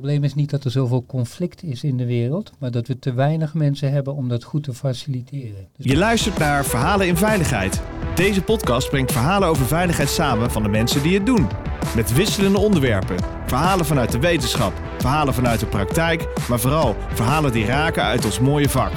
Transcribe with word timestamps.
probleem 0.00 0.24
is 0.24 0.34
niet 0.34 0.50
dat 0.50 0.64
er 0.64 0.70
zoveel 0.70 1.04
conflict 1.06 1.62
is 1.62 1.84
in 1.84 1.96
de 1.96 2.06
wereld, 2.06 2.52
maar 2.58 2.70
dat 2.70 2.86
we 2.86 2.98
te 2.98 3.12
weinig 3.12 3.54
mensen 3.54 3.92
hebben 3.92 4.14
om 4.14 4.28
dat 4.28 4.44
goed 4.44 4.62
te 4.62 4.74
faciliteren. 4.74 5.68
Dus 5.76 5.86
je 5.92 5.96
luistert 5.96 6.38
naar 6.38 6.64
Verhalen 6.64 7.06
in 7.06 7.16
Veiligheid. 7.16 7.80
Deze 8.14 8.42
podcast 8.42 8.90
brengt 8.90 9.12
verhalen 9.12 9.48
over 9.48 9.66
veiligheid 9.66 10.08
samen 10.08 10.50
van 10.50 10.62
de 10.62 10.68
mensen 10.68 11.02
die 11.02 11.14
het 11.14 11.26
doen. 11.26 11.48
Met 11.96 12.12
wisselende 12.12 12.58
onderwerpen. 12.58 13.16
Verhalen 13.46 13.86
vanuit 13.86 14.12
de 14.12 14.18
wetenschap, 14.18 14.72
verhalen 14.98 15.34
vanuit 15.34 15.60
de 15.60 15.66
praktijk, 15.66 16.28
maar 16.48 16.60
vooral 16.60 16.96
verhalen 17.14 17.52
die 17.52 17.66
raken 17.66 18.02
uit 18.02 18.24
ons 18.24 18.40
mooie 18.40 18.68
vak. 18.68 18.92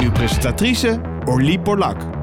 Uw 0.00 0.12
presentatrice 0.12 1.00
Orlie 1.24 1.60
Porlak. 1.60 2.15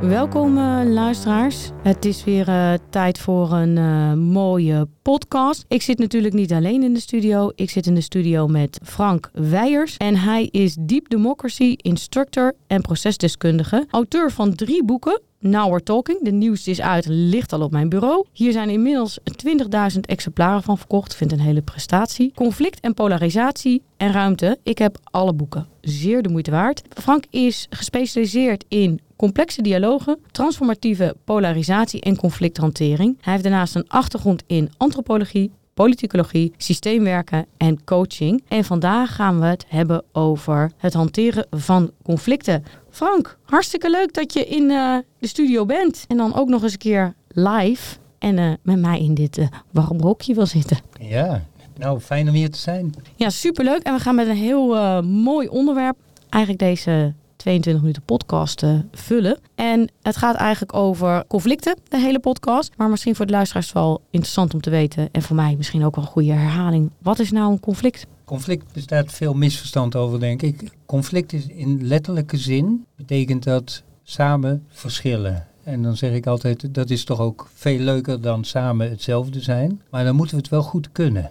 Welkom 0.00 0.56
uh, 0.56 0.80
luisteraars. 0.84 1.70
Het 1.82 2.04
is 2.04 2.24
weer 2.24 2.48
uh, 2.48 2.72
tijd 2.90 3.18
voor 3.18 3.52
een 3.52 3.76
uh, 3.76 4.12
mooie 4.12 4.88
podcast. 5.02 5.64
Ik 5.68 5.82
zit 5.82 5.98
natuurlijk 5.98 6.34
niet 6.34 6.52
alleen 6.52 6.82
in 6.82 6.94
de 6.94 7.00
studio. 7.00 7.52
Ik 7.54 7.70
zit 7.70 7.86
in 7.86 7.94
de 7.94 8.00
studio 8.00 8.46
met 8.46 8.80
Frank 8.82 9.30
Weijers. 9.32 9.96
En 9.96 10.16
hij 10.16 10.48
is 10.50 10.76
Deep 10.80 11.08
Democracy 11.08 11.74
Instructor 11.76 12.52
en 12.66 12.80
procesdeskundige. 12.80 13.86
Auteur 13.90 14.30
van 14.30 14.54
drie 14.54 14.84
boeken. 14.84 15.20
Now 15.40 15.68
We're 15.70 15.82
Talking. 15.82 16.18
De 16.22 16.30
nieuwste 16.30 16.70
is 16.70 16.80
uit, 16.80 17.06
ligt 17.08 17.52
al 17.52 17.60
op 17.60 17.70
mijn 17.70 17.88
bureau. 17.88 18.24
Hier 18.32 18.52
zijn 18.52 18.70
inmiddels 18.70 19.18
20.000 19.46 20.00
exemplaren 20.00 20.62
van 20.62 20.78
verkocht. 20.78 21.14
Vind 21.14 21.32
een 21.32 21.40
hele 21.40 21.62
prestatie. 21.62 22.32
Conflict 22.34 22.80
en 22.80 22.94
polarisatie 22.94 23.82
en 23.96 24.12
ruimte. 24.12 24.58
Ik 24.62 24.78
heb 24.78 24.98
alle 25.04 25.32
boeken. 25.32 25.66
Zeer 25.80 26.22
de 26.22 26.28
moeite 26.28 26.50
waard. 26.50 26.82
Frank 26.88 27.24
is 27.30 27.66
gespecialiseerd 27.70 28.64
in 28.68 29.00
complexe 29.16 29.62
dialogen, 29.62 30.18
transformatieve 30.30 31.16
polarisatie 31.24 32.00
en 32.00 32.16
conflicthantering. 32.16 33.16
Hij 33.20 33.32
heeft 33.32 33.44
daarnaast 33.44 33.74
een 33.74 33.88
achtergrond 33.88 34.42
in 34.46 34.70
antropologie, 34.76 35.50
politicologie, 35.74 36.52
systeemwerken 36.56 37.46
en 37.56 37.84
coaching. 37.84 38.44
En 38.48 38.64
vandaag 38.64 39.14
gaan 39.14 39.40
we 39.40 39.46
het 39.46 39.64
hebben 39.68 40.04
over 40.12 40.70
het 40.76 40.94
hanteren 40.94 41.46
van 41.50 41.90
conflicten. 42.02 42.64
Frank, 42.98 43.38
hartstikke 43.44 43.90
leuk 43.90 44.14
dat 44.14 44.32
je 44.32 44.46
in 44.46 44.70
uh, 44.70 44.96
de 45.18 45.26
studio 45.26 45.66
bent. 45.66 46.04
En 46.08 46.16
dan 46.16 46.34
ook 46.34 46.48
nog 46.48 46.62
eens 46.62 46.72
een 46.72 46.78
keer 46.78 47.14
live. 47.28 47.96
En 48.18 48.36
uh, 48.38 48.52
met 48.62 48.78
mij 48.78 49.00
in 49.00 49.14
dit 49.14 49.38
uh, 49.38 49.46
warm 49.70 50.00
hokje 50.00 50.34
wil 50.34 50.46
zitten. 50.46 50.78
Ja, 51.00 51.42
nou 51.76 52.00
fijn 52.00 52.28
om 52.28 52.34
hier 52.34 52.50
te 52.50 52.58
zijn. 52.58 52.94
Ja, 53.16 53.30
superleuk. 53.30 53.82
En 53.82 53.94
we 53.94 54.00
gaan 54.00 54.14
met 54.14 54.26
een 54.26 54.36
heel 54.36 55.02
mooi 55.02 55.48
onderwerp 55.48 55.96
eigenlijk 56.28 56.62
deze 56.62 57.14
22 57.36 57.82
minuten 57.82 58.02
podcast 58.02 58.64
vullen. 58.92 59.38
En 59.54 59.90
het 60.02 60.16
gaat 60.16 60.36
eigenlijk 60.36 60.74
over 60.74 61.24
conflicten, 61.26 61.76
de 61.88 61.98
hele 61.98 62.18
podcast. 62.18 62.72
Maar 62.76 62.88
misschien 62.88 63.14
voor 63.14 63.26
de 63.26 63.32
luisteraars 63.32 63.72
wel 63.72 64.00
interessant 64.10 64.54
om 64.54 64.60
te 64.60 64.70
weten. 64.70 65.08
En 65.12 65.22
voor 65.22 65.36
mij 65.36 65.54
misschien 65.56 65.84
ook 65.84 65.96
wel 65.96 66.04
een 66.04 66.10
goede 66.10 66.32
herhaling. 66.32 66.90
Wat 66.98 67.18
is 67.18 67.30
nou 67.30 67.52
een 67.52 67.60
conflict? 67.60 68.06
Conflict 68.28 68.72
bestaat 68.72 69.12
veel 69.12 69.34
misverstand 69.34 69.96
over, 69.96 70.20
denk 70.20 70.42
ik. 70.42 70.70
Conflict 70.86 71.32
is 71.32 71.46
in 71.46 71.86
letterlijke 71.86 72.36
zin, 72.36 72.86
betekent 72.96 73.44
dat 73.44 73.82
samen 74.02 74.64
verschillen. 74.68 75.46
En 75.62 75.82
dan 75.82 75.96
zeg 75.96 76.12
ik 76.12 76.26
altijd, 76.26 76.74
dat 76.74 76.90
is 76.90 77.04
toch 77.04 77.20
ook 77.20 77.48
veel 77.54 77.78
leuker 77.78 78.20
dan 78.20 78.44
samen 78.44 78.90
hetzelfde 78.90 79.40
zijn. 79.40 79.82
Maar 79.90 80.04
dan 80.04 80.16
moeten 80.16 80.34
we 80.36 80.40
het 80.40 80.50
wel 80.50 80.62
goed 80.62 80.92
kunnen. 80.92 81.30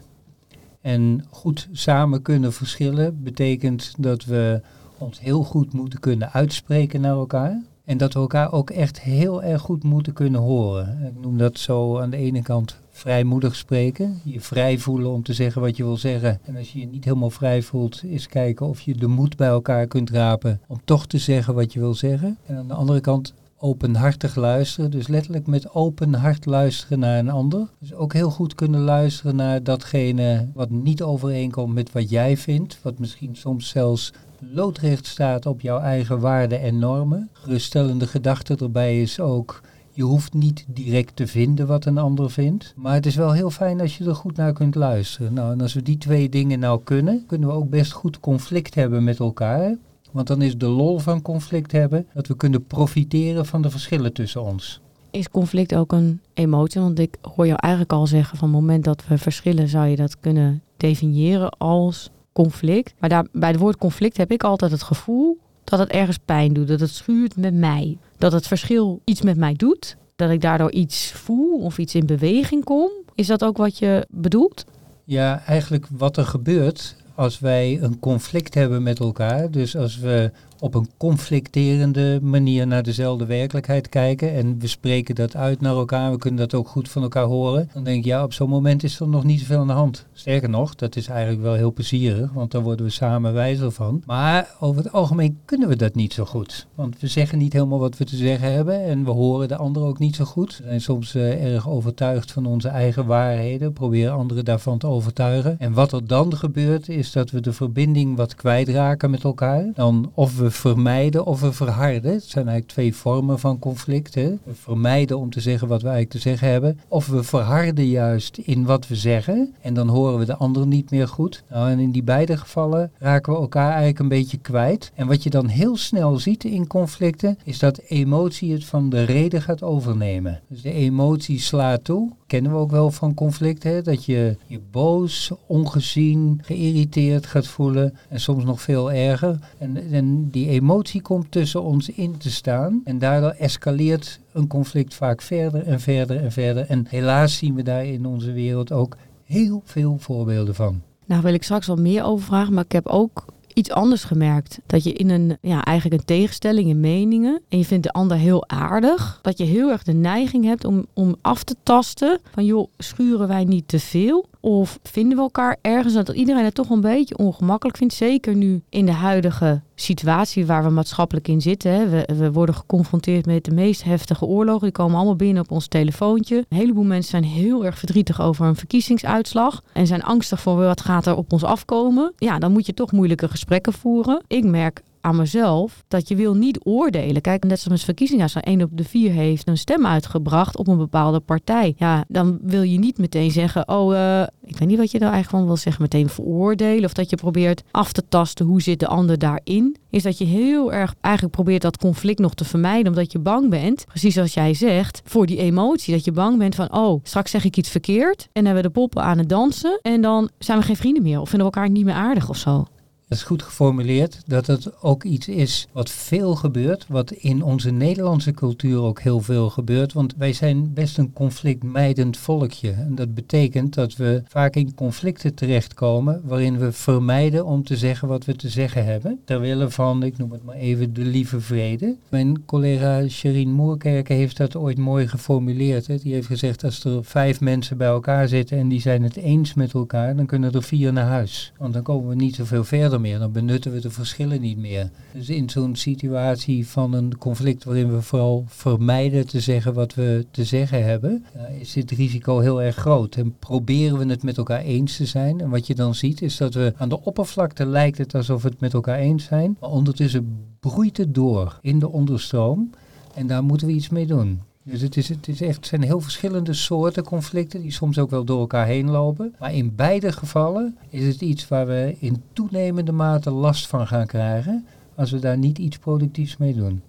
En 0.81 1.25
goed 1.30 1.68
samen 1.72 2.22
kunnen 2.22 2.53
verschillen 2.53 3.23
betekent 3.23 3.94
dat 3.98 4.25
we 4.25 4.62
ons 4.98 5.20
heel 5.20 5.44
goed 5.44 5.73
moeten 5.73 6.00
kunnen 6.00 6.31
uitspreken 6.31 7.02
naar 7.02 7.16
elkaar. 7.16 7.64
En 7.86 7.98
dat 7.98 8.14
we 8.14 8.20
elkaar 8.20 8.52
ook 8.52 8.70
echt 8.70 9.02
heel 9.02 9.44
erg 9.44 9.62
goed 9.62 9.84
moeten 9.84 10.14
kunnen 10.14 10.42
horen. 10.42 11.12
Ik 11.16 11.22
noem 11.22 11.38
dat 11.38 11.59
zo 11.59 12.00
aan 12.00 12.09
de 12.09 12.18
ene 12.18 12.42
kant 12.42 12.78
vrijmoedig 12.98 13.56
spreken. 13.56 14.22
Je 14.23 14.42
vrij 14.42 14.78
voelen 14.78 15.12
om 15.12 15.23
te 15.23 15.34
zeggen 15.34 15.62
wat 15.62 15.78
je 15.78 15.84
wil 15.84 15.98
zeggen. 15.98 16.40
En 16.44 16.56
als 16.56 16.72
je 16.73 16.80
je 16.80 16.88
niet 16.88 17.03
helemaal 17.03 17.30
vrij 17.30 17.62
voelt, 17.62 18.03
is 18.03 18.28
kijken 18.28 18.66
of 18.66 18.81
je 18.81 18.96
de 18.96 19.08
moed 19.08 19.35
bij 19.35 19.47
elkaar 19.47 19.88
kunt 19.88 20.09
rapen 20.09 20.62
om 20.68 20.81
toch 20.85 21.07
te 21.07 21.18
zeggen 21.18 21.53
wat 21.53 21.74
je 21.74 21.80
wil 21.80 21.94
zeggen. 21.94 22.38
En 22.46 22.56
aan 22.56 22.68
de 22.68 22.74
andere 22.74 23.00
kant 23.00 23.34
openhartig 23.59 24.36
luisteren. 24.36 24.91
Dus 24.91 25.07
letterlijk 25.07 25.47
met 25.47 25.74
open 25.74 26.13
hart 26.13 26.46
luisteren 26.46 27.00
naar 27.00 27.19
een 27.19 27.30
ander. 27.30 27.68
Dus 27.80 27.94
ook 27.94 28.13
heel 28.13 28.30
goed 28.30 28.56
kunnen 28.56 28.81
luisteren 28.81 29.36
naar 29.36 29.63
datgene 29.63 30.47
wat 30.53 30.69
niet 30.69 31.02
overeenkomt 31.02 31.74
met 31.74 31.91
wat 31.91 32.09
jij 32.09 32.38
vindt. 32.38 32.80
Wat 32.81 33.00
misschien 33.00 33.36
soms 33.36 33.69
zelfs 33.69 34.13
loodrecht 34.40 35.06
staat 35.06 35.46
op 35.46 35.62
jouw 35.62 35.80
eigen 35.80 36.19
waarden 36.19 36.62
en 36.62 36.80
normen. 36.80 37.30
Geruststellende 37.34 38.07
gedachte 38.07 38.56
erbij 38.56 39.02
is 39.02 39.19
ook, 39.19 39.62
je 39.97 40.03
hoeft 40.03 40.34
niet 40.34 40.66
direct 40.68 41.16
te 41.16 41.28
vinden 41.28 41.68
wat 41.68 41.85
een 41.85 41.97
ander 41.97 42.31
vindt. 42.31 42.74
Maar 42.75 42.94
het 42.94 43.06
is 43.06 43.16
wel 43.16 43.31
heel 43.31 43.50
fijn 43.50 43.81
als 43.81 43.97
je 43.97 44.06
er 44.06 44.16
goed 44.16 44.38
naar 44.38 44.53
kunt 44.53 44.75
luisteren. 44.75 45.34
Nou, 45.34 45.52
en 45.52 45.62
als 45.62 45.74
we 45.74 45.81
die 45.81 45.97
twee 45.97 46.30
dingen 46.30 46.59
nou 46.59 46.81
kunnen, 46.84 47.24
kunnen 47.28 47.50
we 47.50 47.56
ook 47.56 47.69
best 47.69 47.91
goed 47.91 48.19
conflict 48.19 48.75
hebben 48.75 49.03
met 49.03 49.19
elkaar. 49.19 49.78
Want 50.12 50.28
dan 50.28 50.41
is 50.41 50.57
de 50.57 50.68
lol 50.68 51.00
van 51.00 51.22
conflict 51.22 51.72
hebben 51.72 52.07
dat 52.13 52.28
we 52.28 52.36
kunnen 52.36 52.66
profiteren 52.66 53.46
van 53.46 53.62
de 53.62 53.69
verschillen 53.69 54.13
tussen 54.13 54.44
ons. 54.44 54.81
Is 55.12 55.30
conflict 55.30 55.75
ook 55.75 55.91
een 55.91 56.22
emotie? 56.34 56.81
Want 56.81 57.00
ik 57.00 57.18
hoor 57.22 57.46
jou 57.46 57.59
eigenlijk 57.59 57.94
al 57.94 58.07
zeggen 58.07 58.38
van 58.38 58.47
het 58.47 58.57
moment 58.57 58.84
dat 58.84 59.07
we 59.07 59.18
verschillen 59.18 59.68
zou 59.68 59.88
je 59.88 59.96
dat 59.96 60.19
kunnen 60.19 60.62
definiëren 60.78 61.50
als 61.50 62.09
conflict. 62.34 62.94
Maar 63.00 63.09
daar, 63.09 63.28
bij 63.31 63.50
het 63.50 63.59
woord 63.59 63.78
conflict 63.78 64.18
heb 64.18 64.31
ik 64.31 64.44
altijd 64.44 64.72
het 64.72 64.84
gevoel 64.84 65.38
dat 65.69 65.79
het 65.79 65.89
ergens 65.89 66.17
pijn 66.25 66.53
doet. 66.53 66.67
Dat 66.67 66.79
het 66.79 66.89
schuurt 66.89 67.35
met 67.38 67.53
mij. 67.53 67.97
Dat 68.17 68.31
het 68.31 68.47
verschil 68.47 69.01
iets 69.03 69.22
met 69.22 69.38
mij 69.38 69.53
doet. 69.53 69.97
Dat 70.16 70.29
ik 70.29 70.41
daardoor 70.41 70.72
iets 70.72 71.11
voel 71.11 71.59
of 71.59 71.78
iets 71.78 71.95
in 71.95 72.05
beweging 72.05 72.63
kom. 72.63 72.89
Is 73.16 73.28
dat 73.28 73.44
ook 73.44 73.57
wat 73.57 73.77
je 73.77 74.06
bedoelt? 74.09 74.66
Ja, 75.03 75.41
eigenlijk 75.45 75.85
wat 75.91 76.17
er 76.17 76.25
gebeurt 76.25 76.95
als 77.16 77.39
wij 77.39 77.81
een 77.81 78.00
conflict 78.00 78.53
hebben 78.53 78.83
met 78.83 79.00
elkaar. 79.00 79.51
Dus 79.51 79.75
als 79.75 79.97
we 79.97 80.31
op 80.59 80.75
een 80.75 80.90
conflicterende 80.97 82.19
manier 82.22 82.68
naar 82.68 82.84
dezelfde 82.84 83.25
werkelijkheid 83.25 83.90
kijken 83.90 84.34
en 84.34 84.59
we 84.59 84.68
spreken 84.68 85.16
dat 85.16 85.35
uit 85.35 85.62
naar 85.62 85.75
elkaar, 85.75 86.12
we 86.12 86.18
kunnen 86.18 86.40
dat 86.40 86.53
ook 86.53 86.68
goed 86.68 86.90
van 86.90 87.01
elkaar 87.01 87.25
horen, 87.25 87.69
dan 87.73 87.84
denk 87.84 87.97
ik 87.97 88.06
ja, 88.06 88.23
op 88.23 88.34
zo'n 88.34 88.50
moment 88.50 88.84
is 88.84 89.00
er 89.00 89.07
nog 89.07 89.23
niet 89.23 89.40
zoveel 89.40 89.59
aan 89.59 89.68
de 89.68 89.73
hand. 89.73 90.06
Sterker 90.13 90.50
nog, 90.50 90.75
dat 90.75 90.95
is 90.95 91.07
eigenlijk 91.07 91.41
wel 91.41 91.53
heel 91.53 91.73
plezierig, 91.73 92.31
want 92.34 92.51
daar 92.51 92.62
worden 92.62 92.85
we 92.85 92.91
samen 92.91 93.34
wijzer 93.34 93.72
van. 93.72 94.03
Maar 94.06 94.56
over 94.59 94.84
het 94.84 94.91
algemeen 94.91 95.40
kunnen 95.45 95.68
we 95.68 95.75
dat 95.75 95.95
niet 95.95 96.13
zo 96.13 96.25
goed, 96.25 96.68
want 96.75 97.00
we 97.00 97.07
zeggen 97.07 97.38
niet 97.38 97.53
helemaal 97.53 97.79
wat 97.79 97.97
we 97.97 98.06
te 98.06 98.16
zeggen 98.16 98.51
hebben 98.51 98.84
en 98.84 99.03
we 99.03 99.12
horen 99.12 99.47
de 99.47 99.56
ander 99.56 99.84
ook 99.84 100.00
niet 100.00 100.16
zo 100.16 100.25
goed. 100.25 100.57
We 100.57 100.63
zijn 100.63 100.81
soms 100.81 101.16
uh, 101.16 101.53
erg 101.53 101.69
overtuigd 101.69 102.31
van 102.31 102.45
onze 102.45 102.68
eigen 102.68 103.06
waarheden, 103.06 103.74
proberen 103.74 104.13
anderen 104.13 104.45
daarvan 104.45 104.78
te 104.78 104.88
overtuigen. 104.88 105.59
En 105.59 105.74
wat 105.74 105.91
er 105.91 106.07
dan 106.07 106.38
gebeurt 106.38 106.89
is 106.89 107.12
dat 107.12 107.31
we 107.31 107.39
de 107.39 107.53
verbinding 107.53 108.16
wat 108.16 108.35
kwijtraken 108.35 109.09
met 109.09 109.24
elkaar. 109.24 109.72
Dan 109.74 110.12
of 110.13 110.38
we 110.38 110.47
vermijden 110.52 111.25
of 111.25 111.41
we 111.41 111.53
verharden. 111.53 112.12
Het 112.12 112.24
zijn 112.24 112.47
eigenlijk 112.47 112.68
twee 112.68 112.96
vormen 112.96 113.40
van 113.40 113.59
conflict. 113.59 114.16
Hè. 114.16 114.30
We 114.44 114.53
vermijden 114.53 115.18
om 115.18 115.30
te 115.30 115.40
zeggen 115.40 115.68
wat 115.68 115.81
we 115.81 115.88
eigenlijk 115.88 116.16
te 116.16 116.30
zeggen 116.30 116.50
hebben. 116.50 116.80
Of 116.88 117.08
we 117.08 117.24
verharden 117.24 117.88
juist 117.88 118.38
in 118.38 118.66
wat 118.66 118.88
we 118.88 118.96
zeggen. 118.96 119.53
En 119.62 119.74
dan 119.74 119.88
horen 119.88 120.19
we 120.19 120.25
de 120.25 120.36
ander 120.36 120.68
niet 120.68 120.91
meer 120.91 121.07
goed. 121.07 121.44
Nou, 121.50 121.69
en 121.69 121.80
in 121.80 121.91
die 121.91 122.03
beide 122.03 122.38
gevallen 122.38 122.91
raken 123.00 123.34
we 123.34 123.40
elkaar 123.40 123.69
eigenlijk 123.69 124.00
een 124.00 124.07
beetje 124.07 124.38
kwijt. 124.38 124.91
En 124.96 125.07
wat 125.07 125.24
je 125.24 125.30
dan 125.30 125.47
heel 125.47 125.78
snel 125.78 126.18
ziet 126.18 126.44
in 126.44 126.68
conflicten, 126.68 127.38
is 127.44 127.59
dat 127.59 127.81
emotie 127.88 128.53
het 128.53 128.66
van 128.66 128.90
de 128.90 129.03
reden 129.03 129.41
gaat 129.41 129.63
overnemen. 129.63 130.41
Dus 130.50 130.62
de 130.62 130.72
emotie 130.72 131.40
slaat 131.40 131.84
toe. 131.84 132.12
Kennen 132.27 132.51
we 132.51 132.57
ook 132.57 132.71
wel 132.71 132.91
van 132.91 133.13
conflicten, 133.13 133.83
dat 133.83 134.05
je 134.05 134.38
je 134.47 134.59
boos, 134.71 135.31
ongezien, 135.45 136.39
geïrriteerd 136.43 137.25
gaat 137.25 137.47
voelen. 137.47 137.97
En 138.09 138.19
soms 138.19 138.43
nog 138.43 138.61
veel 138.61 138.91
erger. 138.91 139.39
En, 139.57 139.91
en 139.91 140.29
die 140.29 140.49
emotie 140.49 141.01
komt 141.01 141.31
tussen 141.31 141.63
ons 141.63 141.89
in 141.89 142.17
te 142.17 142.31
staan. 142.31 142.81
En 142.83 142.99
daardoor 142.99 143.29
escaleert 143.29 144.19
een 144.31 144.47
conflict 144.47 144.93
vaak 144.93 145.21
verder 145.21 145.63
en 145.63 145.79
verder 145.79 146.18
en 146.18 146.31
verder. 146.31 146.65
En 146.65 146.85
helaas 146.89 147.38
zien 147.38 147.56
we 147.56 147.63
daar 147.63 147.85
in 147.85 148.06
onze 148.06 148.31
wereld 148.31 148.71
ook 148.71 148.97
heel 149.23 149.62
veel 149.65 149.97
voorbeelden 150.00 150.56
van. 150.56 150.81
Nou 151.06 151.21
wil 151.21 151.33
ik 151.33 151.44
straks 151.44 151.68
wel 151.68 151.75
meer 151.75 152.03
over 152.03 152.25
vragen, 152.25 152.53
maar 152.53 152.63
ik 152.63 152.71
heb 152.71 152.88
ook 152.88 153.25
iets 153.57 153.71
anders 153.71 154.04
gemerkt. 154.04 154.59
Dat 154.65 154.83
je 154.83 154.94
in 154.94 155.09
een, 155.09 155.38
ja, 155.42 155.63
eigenlijk 155.63 156.01
een 156.01 156.07
tegenstelling 156.07 156.69
in 156.69 156.80
meningen. 156.80 157.42
En 157.50 157.57
je 157.57 157.65
vindt 157.65 157.83
de 157.83 157.92
ander 157.92 158.18
heel 158.18 158.50
aardig. 158.50 159.19
Dat 159.21 159.38
je 159.38 159.44
heel 159.44 159.69
erg 159.69 159.83
de 159.83 159.94
neiging 159.94 160.45
hebt 160.45 160.65
om, 160.65 160.86
om 160.94 161.15
af 161.21 161.44
te 161.44 161.56
tasten. 161.63 162.19
Van 162.31 162.45
joh, 162.45 162.68
schuren 162.77 163.27
wij 163.27 163.44
niet 163.44 163.68
te 163.68 163.80
veel? 163.80 164.25
Of 164.39 164.80
vinden 164.84 165.18
we 165.18 165.24
elkaar 165.24 165.57
ergens 165.62 165.94
dat 165.94 166.10
iedereen 166.10 166.44
het 166.44 166.56
toch 166.56 166.69
een 166.69 166.81
beetje 166.81 167.18
ongemakkelijk 167.18 167.78
vindt? 167.78 167.94
Zeker 167.94 168.36
nu 168.36 168.62
in 168.69 168.86
de 168.86 168.92
huidige 168.92 169.62
situatie 169.75 170.45
waar 170.45 170.63
we 170.63 170.69
maatschappelijk 170.69 171.28
in 171.28 171.42
zitten. 171.42 171.72
Hè. 171.72 171.89
We, 171.89 172.06
we, 172.18 172.31
worden 172.31 172.56
geconfronteerd 172.56 173.25
met 173.25 173.44
de 173.44 173.51
meest 173.51 173.84
heftige 173.84 174.25
oorlogen. 174.25 174.62
Die 174.62 174.72
komen 174.72 174.95
allemaal 174.95 175.16
binnen 175.16 175.44
op 175.44 175.51
ons 175.51 175.68
telefoontje. 175.68 176.38
Een 176.38 176.57
heleboel 176.57 176.84
mensen 176.84 177.10
zijn 177.10 177.24
heel 177.24 177.66
erg 177.66 177.78
verdrietig 177.78 178.22
over 178.22 178.45
een 178.45 178.56
verkiezingsuitslag. 178.56 179.63
En 179.74 179.88
zijn 179.88 180.04
angstig 180.04 180.42
voor 180.42 180.56
wat 180.56 180.81
gaat 180.81 181.06
er 181.06 181.16
op 181.16 181.33
ons 181.33 181.44
afkomen. 181.44 182.13
Ja, 182.18 182.40
dan 182.40 182.51
moet 182.51 182.66
je 182.66 182.74
toch 182.74 182.92
moeilijke 182.92 183.28
gesprekken 183.28 183.74
voeren. 183.74 184.24
Ik 184.28 184.44
merk 184.44 184.81
aan 185.01 185.15
mezelf 185.15 185.83
dat 185.88 186.07
je 186.07 186.15
wil 186.15 186.33
niet 186.33 186.59
oordelen. 186.63 187.21
Kijk, 187.21 187.44
net 187.44 187.59
zoals 187.59 187.77
met 187.77 187.83
verkiezingen, 187.83 188.23
als 188.23 188.35
er 188.35 188.44
één 188.44 188.61
op 188.61 188.69
de 188.73 188.83
vier 188.83 189.11
heeft 189.11 189.47
een 189.47 189.57
stem 189.57 189.85
uitgebracht 189.85 190.57
op 190.57 190.67
een 190.67 190.77
bepaalde 190.77 191.19
partij. 191.19 191.73
Ja, 191.77 192.05
dan 192.07 192.38
wil 192.41 192.61
je 192.61 192.79
niet 192.79 192.97
meteen 192.97 193.31
zeggen, 193.31 193.67
oh, 193.67 193.94
uh, 193.94 194.21
ik 194.44 194.57
weet 194.57 194.67
niet 194.67 194.77
wat 194.77 194.91
je 194.91 194.99
daar 194.99 195.11
eigenlijk 195.11 195.38
van 195.38 195.53
wil 195.53 195.57
zeggen, 195.57 195.81
meteen 195.81 196.09
veroordelen. 196.09 196.85
Of 196.85 196.94
dat 196.94 197.09
je 197.09 197.15
probeert 197.15 197.63
af 197.71 197.91
te 197.91 198.03
tasten 198.09 198.45
hoe 198.45 198.61
zit 198.61 198.79
de 198.79 198.88
ander 198.88 199.17
daarin. 199.17 199.77
Is 199.89 200.03
dat 200.03 200.17
je 200.17 200.25
heel 200.25 200.73
erg 200.73 200.94
eigenlijk 201.01 201.35
probeert 201.35 201.61
dat 201.61 201.77
conflict 201.77 202.19
nog 202.19 202.33
te 202.33 202.45
vermijden, 202.45 202.88
omdat 202.88 203.11
je 203.11 203.19
bang 203.19 203.49
bent, 203.49 203.85
precies 203.85 204.13
zoals 204.13 204.33
jij 204.33 204.53
zegt, 204.53 205.01
voor 205.03 205.25
die 205.25 205.38
emotie. 205.38 205.94
Dat 205.94 206.05
je 206.05 206.11
bang 206.11 206.38
bent 206.38 206.55
van, 206.55 206.73
oh, 206.73 206.99
straks 207.03 207.31
zeg 207.31 207.44
ik 207.44 207.57
iets 207.57 207.69
verkeerd 207.69 208.27
en 208.33 208.45
hebben 208.45 208.63
we 208.63 208.69
de 208.69 208.79
poppen 208.79 209.03
aan 209.03 209.17
het 209.17 209.29
dansen 209.29 209.79
en 209.81 210.01
dan 210.01 210.29
zijn 210.39 210.59
we 210.59 210.65
geen 210.65 210.75
vrienden 210.75 211.03
meer 211.03 211.21
of 211.21 211.29
vinden 211.29 211.47
we 211.47 211.53
elkaar 211.53 211.69
niet 211.71 211.85
meer 211.85 211.94
aardig 211.94 212.29
of 212.29 212.38
zo. 212.38 212.65
Dat 213.09 213.18
is 213.18 213.24
goed 213.24 213.44
geformuleerd, 213.44 214.21
dat 214.25 214.48
het 214.48 214.81
ook 214.81 215.04
iets 215.04 215.27
is 215.27 215.68
wat 215.71 215.89
veel 215.89 216.36
gebeurt, 216.36 216.86
wat 216.88 217.12
in 217.12 217.44
onze 217.44 217.71
Nederlandse 217.71 218.31
cultuur 218.31 218.81
ook 218.81 219.01
heel 219.01 219.19
veel 219.19 219.50
gebeurt, 219.50 219.94
want 219.94 220.13
wij 220.18 220.33
zijn 220.33 220.74
best 220.74 220.98
een 220.98 221.13
conflictmijdend 221.13 222.18
volkje. 222.18 222.71
En 222.71 222.95
dat 222.95 223.13
betekent 223.13 223.74
dat 223.74 223.95
we 223.95 224.24
vaak 224.27 224.56
in 224.56 224.75
conflicten 224.75 225.33
terechtkomen 225.33 226.21
waarin 226.24 226.57
we 226.57 226.71
vermijden 226.71 227.45
om 227.45 227.63
te 227.63 227.77
zeggen 227.77 228.07
wat 228.07 228.25
we 228.25 228.36
te 228.36 228.50
zeggen 228.50 228.86
hebben, 228.86 229.19
terwille 229.25 229.69
van, 229.69 230.04
ik 230.04 230.18
noem 230.18 230.31
het 230.31 230.44
maar 230.44 230.56
even, 230.56 230.94
de 230.94 231.06
lieve 231.06 231.42
vrede. 231.42 231.95
Mijn 232.09 232.45
collega 232.45 233.07
Sherine 233.07 233.51
Moerkerke 233.51 234.13
heeft 234.13 234.38
dat 234.38 234.56
ooit 234.56 234.77
mooi 234.77 235.07
geformuleerd. 235.07 235.88
Hè. 235.88 235.98
Die 235.98 236.13
heeft 236.13 236.27
gezegd, 236.27 236.63
als 236.63 236.83
er 236.83 237.06
vijf 237.06 237.39
mensen 237.39 237.77
bij 237.77 237.88
elkaar 237.88 238.27
zitten 238.27 238.57
en 238.57 238.68
die 238.68 238.81
zijn 238.81 239.04
het 239.04 239.15
eens 239.15 239.54
met 239.54 239.74
elkaar, 239.74 240.15
dan 240.15 240.25
kunnen 240.25 240.51
er 240.51 240.63
vier 240.63 240.94
naar 240.94 241.07
huis. 241.07 241.54
Want 241.57 241.74
dan 241.74 241.83
komen 241.83 242.09
we 242.09 242.15
niet 242.15 242.36
zoveel 242.36 242.63
verder 242.63 242.96
Dan 243.03 243.31
benutten 243.31 243.71
we 243.71 243.79
de 243.79 243.89
verschillen 243.89 244.41
niet 244.41 244.57
meer. 244.57 244.89
Dus 245.13 245.29
in 245.29 245.49
zo'n 245.49 245.75
situatie 245.75 246.67
van 246.67 246.94
een 246.94 247.17
conflict 247.17 247.63
waarin 247.63 247.95
we 247.95 248.01
vooral 248.01 248.45
vermijden 248.47 249.27
te 249.27 249.39
zeggen 249.39 249.73
wat 249.73 249.94
we 249.94 250.25
te 250.31 250.44
zeggen 250.44 250.83
hebben, 250.83 251.25
is 251.59 251.73
dit 251.73 251.91
risico 251.91 252.39
heel 252.39 252.61
erg 252.61 252.75
groot. 252.75 253.15
En 253.15 253.35
proberen 253.39 253.97
we 253.97 254.05
het 254.05 254.23
met 254.23 254.38
elkaar 254.38 254.61
eens 254.61 254.97
te 254.97 255.05
zijn. 255.05 255.41
En 255.41 255.49
wat 255.49 255.67
je 255.67 255.75
dan 255.75 255.95
ziet 255.95 256.21
is 256.21 256.38
dat 256.38 256.53
we 256.53 256.73
aan 256.77 256.89
de 256.89 257.01
oppervlakte 257.01 257.65
lijkt 257.65 257.97
het 257.97 258.15
alsof 258.15 258.41
we 258.41 258.49
het 258.49 258.59
met 258.59 258.73
elkaar 258.73 258.99
eens 258.99 259.23
zijn. 259.23 259.57
Maar 259.59 259.69
ondertussen 259.69 260.45
broeit 260.59 260.97
het 260.97 261.13
door 261.13 261.59
in 261.61 261.79
de 261.79 261.89
onderstroom. 261.89 262.69
En 263.13 263.27
daar 263.27 263.44
moeten 263.44 263.67
we 263.67 263.73
iets 263.73 263.89
mee 263.89 264.05
doen. 264.05 264.41
Dus 264.69 264.81
het, 264.81 264.98
is, 264.98 265.10
het, 265.10 265.28
is 265.28 265.42
echt, 265.42 265.68
zijn 265.68 265.81
heel 265.81 266.00
verschillende 266.02 266.54
soorten 266.54 267.04
conflicten 267.04 267.62
die 267.62 267.72
soms 267.72 268.00
ook 268.00 268.10
wel 268.10 268.24
door 268.24 268.40
elkaar 268.40 268.66
heen 268.66 268.90
lopen. 268.90 269.36
Maar 269.40 269.54
in 269.54 269.75
beide 269.75 270.12
gevallen 270.12 270.78
is 270.90 271.06
het 271.06 271.22
iets 271.22 271.48
waar 271.48 271.68
we 271.68 271.96
in 272.00 272.24
toenemende 272.34 272.92
mate 272.92 273.31
last 273.31 273.68
van 273.68 273.88
gaan 273.88 274.06
krijgen 274.06 274.66
als 274.96 275.12
we 275.12 275.19
daar 275.19 275.38
niet 275.38 275.58
iets 275.58 275.78
productiefs 275.78 276.38
mee 276.38 276.54
doen. 276.54 276.81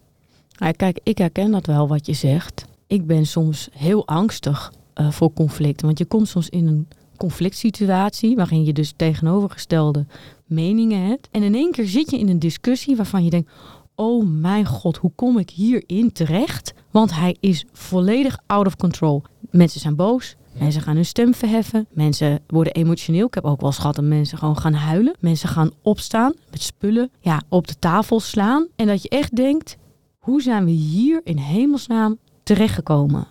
Kijk, 0.77 1.01
ik 1.03 1.19
herken 1.19 1.51
dat 1.51 1.67
wel 1.67 1.89
wat 1.89 2.07
je 2.07 2.13
zegt. 2.13 2.67
Ik 2.87 3.07
ben 3.07 3.27
soms 3.27 3.69
heel 3.73 4.07
angstig 4.07 4.73
uh, 4.95 5.11
voor 5.11 5.33
conflicten. 5.33 5.87
Want 5.87 5.99
je 5.99 6.05
komt 6.05 6.29
soms 6.29 6.49
in 6.49 6.67
een 6.67 6.89
conflict 7.17 7.57
situatie 7.57 8.37
waarin 8.37 8.65
je 8.65 8.73
dus 8.73 8.93
tegenovergestelde 8.97 10.07
meningen 10.45 11.07
hebt. 11.07 11.29
En 11.31 11.43
in 11.43 11.55
één 11.55 11.73
keer 11.73 11.87
zit 11.87 12.11
je 12.11 12.19
in 12.19 12.29
een 12.29 12.39
discussie 12.39 12.97
waarvan 12.97 13.25
je 13.25 13.31
denkt 13.31 13.51
oh 13.99 14.27
mijn 14.27 14.67
god, 14.67 14.97
hoe 14.97 15.12
kom 15.15 15.39
ik 15.39 15.50
hierin 15.50 16.12
terecht? 16.12 16.75
Want 16.91 17.15
hij 17.15 17.37
is 17.41 17.65
volledig 17.73 18.39
out 18.47 18.67
of 18.67 18.77
control. 18.77 19.23
Mensen 19.50 19.81
zijn 19.81 19.97
boos, 19.97 20.37
Mensen 20.59 20.83
gaan 20.83 20.95
hun 20.95 21.05
stem 21.05 21.35
verheffen. 21.35 21.87
Mensen 21.91 22.41
worden 22.47 22.73
emotioneel. 22.73 23.27
Ik 23.27 23.35
heb 23.35 23.45
ook 23.45 23.61
wel 23.61 23.71
eens 23.71 23.79
gehad 23.79 23.95
dat 23.95 24.05
mensen 24.05 24.39
gewoon 24.39 24.59
gaan 24.59 24.73
huilen. 24.73 25.17
Mensen 25.21 25.49
gaan 25.49 25.71
opstaan 25.83 26.35
met 26.50 26.62
spullen. 26.62 27.11
Ja, 27.21 27.43
op 27.49 27.67
de 27.67 27.79
tafel 27.79 28.21
slaan. 28.21 28.67
En 28.77 28.87
dat 28.87 29.03
je 29.03 29.09
echt 29.09 29.37
denkt, 29.37 29.77
hoe 30.19 30.43
zijn 30.43 30.65
we 30.65 30.71
hier 30.71 31.21
in 31.25 31.37
hemelsnaam 31.37 32.19
terechtgekomen? 32.43 33.27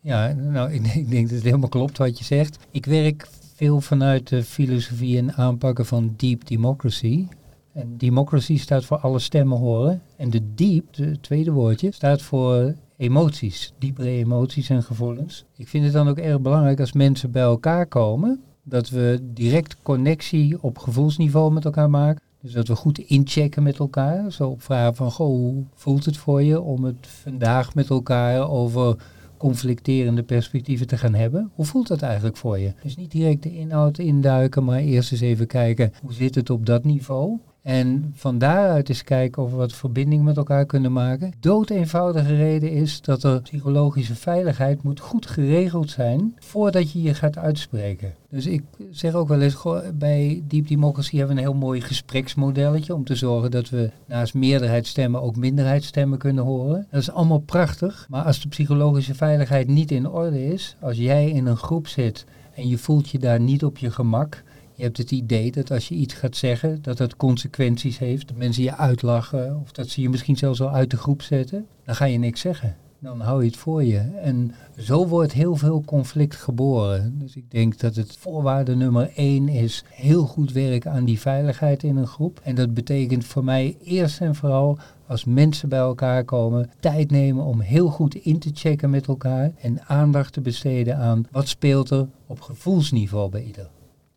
Ja, 0.00 0.32
nou, 0.32 0.72
ik, 0.72 0.86
ik 0.86 1.10
denk 1.10 1.26
dat 1.26 1.34
het 1.34 1.44
helemaal 1.44 1.68
klopt 1.68 1.98
wat 1.98 2.18
je 2.18 2.24
zegt. 2.24 2.58
Ik 2.70 2.86
werk 2.86 3.28
veel 3.54 3.80
vanuit 3.80 4.28
de 4.28 4.42
filosofie 4.42 5.18
en 5.18 5.34
aanpakken 5.34 5.86
van 5.86 6.14
deep 6.16 6.46
democracy. 6.46 7.26
En 7.76 7.96
democracy 7.96 8.58
staat 8.58 8.84
voor 8.84 8.98
alle 8.98 9.18
stemmen 9.18 9.58
horen. 9.58 10.02
En 10.16 10.30
de 10.30 10.54
deep, 10.54 10.96
het 10.96 11.22
tweede 11.22 11.50
woordje, 11.52 11.92
staat 11.92 12.22
voor 12.22 12.74
emoties. 12.96 13.72
Diepere 13.78 14.08
emoties 14.08 14.68
en 14.68 14.82
gevoelens. 14.82 15.44
Ik 15.56 15.68
vind 15.68 15.84
het 15.84 15.92
dan 15.92 16.08
ook 16.08 16.18
erg 16.18 16.40
belangrijk 16.40 16.80
als 16.80 16.92
mensen 16.92 17.30
bij 17.30 17.42
elkaar 17.42 17.86
komen. 17.86 18.40
Dat 18.62 18.88
we 18.88 19.20
direct 19.22 19.76
connectie 19.82 20.62
op 20.62 20.78
gevoelsniveau 20.78 21.52
met 21.52 21.64
elkaar 21.64 21.90
maken. 21.90 22.22
Dus 22.40 22.52
dat 22.52 22.68
we 22.68 22.74
goed 22.74 22.98
inchecken 22.98 23.62
met 23.62 23.78
elkaar. 23.78 24.32
Zo 24.32 24.48
op 24.48 24.62
vragen 24.62 24.96
van, 24.96 25.10
goh, 25.10 25.26
hoe 25.26 25.64
voelt 25.74 26.04
het 26.04 26.16
voor 26.16 26.42
je 26.42 26.60
om 26.60 26.84
het 26.84 27.06
vandaag 27.06 27.74
met 27.74 27.90
elkaar 27.90 28.50
over 28.50 28.96
conflicterende 29.36 30.22
perspectieven 30.22 30.86
te 30.86 30.96
gaan 30.96 31.14
hebben. 31.14 31.50
Hoe 31.54 31.64
voelt 31.64 31.88
dat 31.88 32.02
eigenlijk 32.02 32.36
voor 32.36 32.58
je? 32.58 32.72
Dus 32.82 32.96
niet 32.96 33.10
direct 33.10 33.42
de 33.42 33.56
inhoud 33.56 33.98
induiken, 33.98 34.64
maar 34.64 34.78
eerst 34.78 35.12
eens 35.12 35.20
even 35.20 35.46
kijken 35.46 35.92
hoe 36.02 36.12
zit 36.12 36.34
het 36.34 36.50
op 36.50 36.66
dat 36.66 36.84
niveau. 36.84 37.38
En 37.66 38.12
van 38.14 38.38
daaruit 38.38 38.88
eens 38.88 39.04
kijken 39.04 39.42
of 39.42 39.50
we 39.50 39.56
wat 39.56 39.72
verbinding 39.72 40.24
met 40.24 40.36
elkaar 40.36 40.66
kunnen 40.66 40.92
maken. 40.92 41.32
Dood 41.40 41.70
eenvoudige 41.70 42.36
reden 42.36 42.70
is 42.70 43.00
dat 43.00 43.22
er 43.22 43.42
psychologische 43.42 44.14
veiligheid 44.14 44.82
moet 44.82 45.00
goed 45.00 45.26
geregeld 45.26 45.90
zijn 45.90 46.36
voordat 46.38 46.92
je 46.92 47.02
je 47.02 47.14
gaat 47.14 47.38
uitspreken. 47.38 48.14
Dus 48.30 48.46
ik 48.46 48.62
zeg 48.90 49.14
ook 49.14 49.28
wel 49.28 49.40
eens, 49.40 49.56
bij 49.94 50.42
Deep 50.48 50.68
Democracy 50.68 51.16
hebben 51.16 51.34
we 51.34 51.42
een 51.42 51.48
heel 51.48 51.58
mooi 51.58 51.80
gespreksmodelletje 51.80 52.94
om 52.94 53.04
te 53.04 53.14
zorgen 53.14 53.50
dat 53.50 53.68
we 53.68 53.90
naast 54.04 54.34
meerderheidsstemmen 54.34 55.22
ook 55.22 55.36
minderheidsstemmen 55.36 56.18
kunnen 56.18 56.44
horen. 56.44 56.86
Dat 56.90 57.00
is 57.00 57.10
allemaal 57.10 57.38
prachtig, 57.38 58.06
maar 58.10 58.22
als 58.22 58.40
de 58.40 58.48
psychologische 58.48 59.14
veiligheid 59.14 59.68
niet 59.68 59.90
in 59.90 60.08
orde 60.08 60.46
is, 60.46 60.76
als 60.80 60.96
jij 60.96 61.30
in 61.30 61.46
een 61.46 61.56
groep 61.56 61.86
zit 61.86 62.24
en 62.54 62.68
je 62.68 62.78
voelt 62.78 63.08
je 63.08 63.18
daar 63.18 63.40
niet 63.40 63.64
op 63.64 63.78
je 63.78 63.90
gemak, 63.90 64.42
je 64.76 64.82
hebt 64.82 64.96
het 64.96 65.10
idee 65.10 65.52
dat 65.52 65.70
als 65.70 65.88
je 65.88 65.94
iets 65.94 66.14
gaat 66.14 66.36
zeggen, 66.36 66.82
dat 66.82 66.96
dat 66.96 67.16
consequenties 67.16 67.98
heeft. 67.98 68.28
Dat 68.28 68.36
mensen 68.36 68.62
je 68.62 68.76
uitlachen 68.76 69.60
of 69.60 69.72
dat 69.72 69.88
ze 69.88 70.00
je 70.00 70.08
misschien 70.08 70.36
zelfs 70.36 70.60
al 70.60 70.70
uit 70.70 70.90
de 70.90 70.96
groep 70.96 71.22
zetten. 71.22 71.66
Dan 71.84 71.94
ga 71.94 72.04
je 72.04 72.18
niks 72.18 72.40
zeggen. 72.40 72.76
Dan 72.98 73.20
hou 73.20 73.42
je 73.42 73.48
het 73.48 73.56
voor 73.56 73.84
je. 73.84 73.98
En 73.98 74.54
zo 74.78 75.06
wordt 75.06 75.32
heel 75.32 75.56
veel 75.56 75.82
conflict 75.86 76.36
geboren. 76.36 77.18
Dus 77.18 77.36
ik 77.36 77.50
denk 77.50 77.78
dat 77.78 77.96
het 77.96 78.16
voorwaarde 78.16 78.76
nummer 78.76 79.10
één 79.14 79.48
is 79.48 79.84
heel 79.88 80.26
goed 80.26 80.52
werken 80.52 80.90
aan 80.90 81.04
die 81.04 81.20
veiligheid 81.20 81.82
in 81.82 81.96
een 81.96 82.06
groep. 82.06 82.40
En 82.42 82.54
dat 82.54 82.74
betekent 82.74 83.24
voor 83.24 83.44
mij 83.44 83.76
eerst 83.82 84.20
en 84.20 84.34
vooral 84.34 84.78
als 85.06 85.24
mensen 85.24 85.68
bij 85.68 85.78
elkaar 85.78 86.24
komen, 86.24 86.70
tijd 86.80 87.10
nemen 87.10 87.44
om 87.44 87.60
heel 87.60 87.88
goed 87.88 88.14
in 88.14 88.38
te 88.38 88.50
checken 88.54 88.90
met 88.90 89.06
elkaar 89.06 89.52
en 89.60 89.80
aandacht 89.86 90.32
te 90.32 90.40
besteden 90.40 90.96
aan 90.96 91.26
wat 91.30 91.48
speelt 91.48 91.90
er 91.90 92.06
op 92.26 92.40
gevoelsniveau 92.40 93.30
bij 93.30 93.42
ieder 93.42 93.68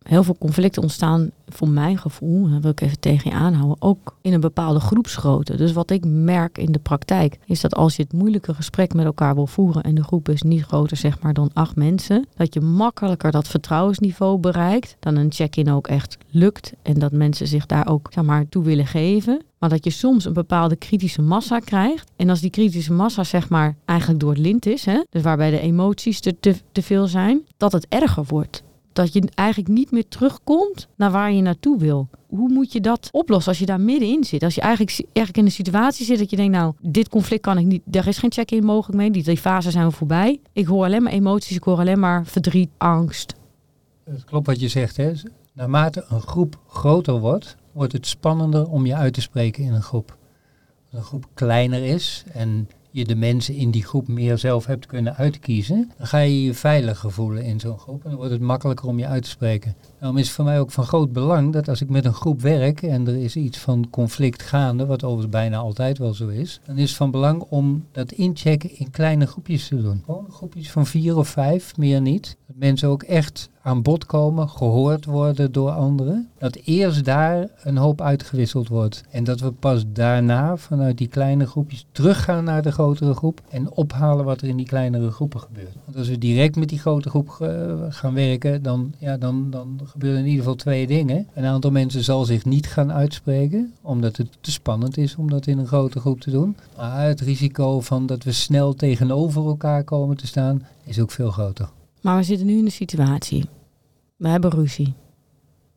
heel 0.09 0.23
veel 0.23 0.35
conflicten 0.39 0.81
ontstaan, 0.81 1.31
voor 1.47 1.69
mijn 1.69 1.97
gevoel, 1.97 2.49
dat 2.49 2.61
wil 2.61 2.71
ik 2.71 2.81
even 2.81 2.99
tegen 2.99 3.31
je 3.31 3.37
aanhouden, 3.37 3.75
ook 3.79 4.15
in 4.21 4.33
een 4.33 4.39
bepaalde 4.39 4.79
groepsgrootte. 4.79 5.55
Dus 5.55 5.71
wat 5.71 5.91
ik 5.91 6.05
merk 6.05 6.57
in 6.57 6.71
de 6.71 6.79
praktijk, 6.79 7.37
is 7.45 7.61
dat 7.61 7.75
als 7.75 7.95
je 7.95 8.03
het 8.03 8.13
moeilijke 8.13 8.53
gesprek 8.53 8.93
met 8.93 9.05
elkaar 9.05 9.35
wil 9.35 9.47
voeren 9.47 9.83
en 9.83 9.95
de 9.95 10.03
groep 10.03 10.29
is 10.29 10.41
niet 10.41 10.63
groter 10.63 10.97
zeg 10.97 11.19
maar 11.21 11.33
dan 11.33 11.49
acht 11.53 11.75
mensen, 11.75 12.27
dat 12.35 12.53
je 12.53 12.61
makkelijker 12.61 13.31
dat 13.31 13.47
vertrouwensniveau 13.47 14.37
bereikt, 14.37 14.95
dan 14.99 15.15
een 15.15 15.31
check-in 15.31 15.71
ook 15.71 15.87
echt 15.87 16.17
lukt 16.29 16.73
en 16.81 16.93
dat 16.93 17.11
mensen 17.11 17.47
zich 17.47 17.65
daar 17.65 17.87
ook 17.87 18.07
zeg 18.13 18.23
maar, 18.23 18.49
toe 18.49 18.63
willen 18.63 18.87
geven. 18.87 19.41
Maar 19.59 19.69
dat 19.69 19.83
je 19.83 19.89
soms 19.89 20.25
een 20.25 20.33
bepaalde 20.33 20.75
kritische 20.75 21.21
massa 21.21 21.59
krijgt. 21.59 22.11
En 22.15 22.29
als 22.29 22.39
die 22.39 22.49
kritische 22.49 22.93
massa 22.93 23.23
zeg 23.23 23.49
maar 23.49 23.75
eigenlijk 23.85 24.19
door 24.19 24.29
het 24.29 24.39
lint 24.39 24.65
is, 24.65 24.85
hè, 24.85 25.03
dus 25.09 25.21
waarbij 25.21 25.51
de 25.51 25.59
emoties 25.59 26.19
te, 26.19 26.39
te, 26.39 26.55
te 26.71 26.81
veel 26.81 27.07
zijn, 27.07 27.41
dat 27.57 27.71
het 27.71 27.85
erger 27.89 28.23
wordt 28.27 28.63
dat 28.93 29.13
je 29.13 29.29
eigenlijk 29.36 29.74
niet 29.74 29.91
meer 29.91 30.08
terugkomt 30.08 30.88
naar 30.96 31.12
waar 31.12 31.31
je 31.31 31.41
naartoe 31.41 31.79
wil. 31.79 32.10
Hoe 32.27 32.50
moet 32.50 32.72
je 32.74 32.81
dat 32.81 33.10
oplossen 33.12 33.50
als 33.50 33.60
je 33.60 33.65
daar 33.65 33.81
middenin 33.81 34.24
zit? 34.24 34.43
Als 34.43 34.55
je 34.55 34.62
eigenlijk, 34.62 34.91
eigenlijk 35.00 35.38
in 35.38 35.46
een 35.46 35.51
situatie 35.51 36.05
zit 36.05 36.19
dat 36.19 36.29
je 36.29 36.36
denkt, 36.36 36.53
nou, 36.53 36.74
dit 36.81 37.10
conflict 37.10 37.41
kan 37.41 37.58
ik 37.58 37.65
niet, 37.65 37.81
er 37.91 38.08
is 38.08 38.17
geen 38.17 38.31
check-in 38.31 38.63
mogelijk 38.63 38.98
mee, 38.98 39.12
die, 39.12 39.24
die 39.24 39.38
fase 39.38 39.72
zijn 39.72 39.88
we 39.88 39.91
voorbij. 39.91 40.39
Ik 40.53 40.65
hoor 40.65 40.86
alleen 40.86 41.03
maar 41.03 41.12
emoties, 41.12 41.55
ik 41.55 41.63
hoor 41.63 41.77
alleen 41.77 42.00
maar 42.00 42.25
verdriet, 42.25 42.69
angst. 42.77 43.34
Het 44.03 44.24
klopt 44.24 44.46
wat 44.46 44.60
je 44.60 44.67
zegt, 44.67 44.98
hè. 44.98 45.12
Naarmate 45.53 46.05
een 46.10 46.22
groep 46.22 46.60
groter 46.67 47.19
wordt, 47.19 47.55
wordt 47.72 47.93
het 47.93 48.08
spannender 48.08 48.69
om 48.69 48.86
je 48.86 48.96
uit 48.96 49.13
te 49.13 49.22
spreken 49.22 49.63
in 49.63 49.74
een 49.74 49.81
groep. 49.81 50.17
Als 50.91 51.00
een 51.00 51.05
groep 51.05 51.27
kleiner 51.34 51.84
is 51.84 52.24
en 52.31 52.69
je 52.91 53.05
de 53.05 53.15
mensen 53.15 53.55
in 53.55 53.72
die 53.72 53.84
groep 53.84 54.08
meer 54.08 54.38
zelf 54.38 54.65
hebt 54.65 54.86
kunnen 54.86 55.15
uitkiezen, 55.15 55.91
dan 55.98 56.08
ga 56.08 56.17
je 56.17 56.43
je 56.43 56.53
veiliger 56.53 57.12
voelen 57.12 57.43
in 57.43 57.60
zo'n 57.60 57.79
groep 57.79 58.03
en 58.03 58.10
dan 58.10 58.17
wordt 58.17 58.34
het 58.34 58.41
makkelijker 58.41 58.88
om 58.88 59.00
je 59.00 59.08
uit 59.08 59.24
te 59.24 59.29
spreken. 59.29 59.75
Daarom 59.99 60.17
is 60.17 60.25
het 60.25 60.35
voor 60.35 60.45
mij 60.45 60.59
ook 60.59 60.71
van 60.71 60.85
groot 60.85 61.13
belang 61.13 61.53
dat 61.53 61.67
als 61.67 61.81
ik 61.81 61.89
met 61.89 62.05
een 62.05 62.13
groep 62.13 62.41
werk 62.41 62.81
en 62.81 63.07
er 63.07 63.15
is 63.15 63.35
iets 63.35 63.57
van 63.57 63.87
conflict 63.89 64.43
gaande, 64.43 64.85
wat 64.85 65.03
overigens 65.03 65.31
bijna 65.31 65.57
altijd 65.57 65.97
wel 65.97 66.13
zo 66.13 66.27
is, 66.27 66.59
dan 66.65 66.77
is 66.77 66.89
het 66.89 66.97
van 66.97 67.11
belang 67.11 67.41
om 67.41 67.85
dat 67.91 68.11
inchecken 68.11 68.77
in 68.77 68.91
kleine 68.91 69.27
groepjes 69.27 69.67
te 69.67 69.81
doen. 69.81 70.01
Gewoon 70.05 70.31
groepjes 70.31 70.71
van 70.71 70.85
vier 70.85 71.17
of 71.17 71.27
vijf, 71.27 71.77
meer 71.77 72.01
niet. 72.01 72.37
Dat 72.47 72.55
mensen 72.55 72.89
ook 72.89 73.03
echt 73.03 73.49
aan 73.61 73.81
bod 73.81 74.05
komen, 74.05 74.49
gehoord 74.49 75.05
worden 75.05 75.51
door 75.51 75.69
anderen. 75.69 76.29
Dat 76.37 76.55
eerst 76.55 77.05
daar 77.05 77.47
een 77.63 77.77
hoop 77.77 78.01
uitgewisseld 78.01 78.67
wordt. 78.67 79.03
En 79.09 79.23
dat 79.23 79.39
we 79.39 79.51
pas 79.51 79.83
daarna 79.87 80.57
vanuit 80.57 80.97
die 80.97 81.07
kleine 81.07 81.47
groepjes 81.47 81.85
teruggaan 81.91 82.43
naar 82.43 82.61
de 82.61 82.71
grotere 82.71 83.13
groep 83.13 83.41
en 83.49 83.71
ophalen 83.71 84.25
wat 84.25 84.41
er 84.41 84.47
in 84.47 84.57
die 84.57 84.65
kleinere 84.65 85.11
groepen 85.11 85.39
gebeurt. 85.39 85.75
Want 85.85 85.97
als 85.97 86.07
we 86.07 86.17
direct 86.17 86.55
met 86.55 86.69
die 86.69 86.79
grote 86.79 87.09
groep 87.09 87.37
uh, 87.41 87.73
gaan 87.89 88.13
werken, 88.13 88.63
dan, 88.63 88.93
ja, 88.97 89.17
dan, 89.17 89.49
dan 89.49 89.79
gebeuren 89.89 90.19
in 90.19 90.25
ieder 90.25 90.39
geval 90.39 90.55
twee 90.55 90.88
dingen. 90.88 91.27
Een 91.34 91.46
aantal 91.46 91.72
mensen 91.72 92.03
zal 92.03 92.25
zich 92.25 92.46
niet 92.46 92.67
gaan 92.67 92.91
uitspreken, 92.91 93.74
omdat 93.81 94.17
het 94.17 94.27
te 94.41 94.51
spannend 94.51 94.98
is 94.98 95.15
om 95.15 95.29
dat 95.29 95.48
in 95.48 95.58
een 95.58 95.67
grote 95.67 96.00
groep 96.00 96.19
te 96.19 96.31
doen. 96.31 96.58
Maar 96.77 97.08
het 97.08 97.22
risico 97.22 97.81
van 97.81 98.05
dat 98.05 98.24
we 98.24 98.31
snel 98.31 98.74
tegenover 98.74 99.46
elkaar 99.46 99.84
komen 99.84 100.17
te 100.17 100.27
staan, 100.27 100.65
is 100.84 101.00
ook 101.00 101.12
veel 101.12 101.31
groter. 101.31 101.69
Maar 102.01 102.17
we 102.17 102.24
zitten 102.24 102.48
nu 102.48 102.58
in 102.58 102.65
de 102.65 102.72
situatie. 102.72 103.46
We 104.15 104.27
hebben 104.27 104.50
ruzie. 104.51 104.93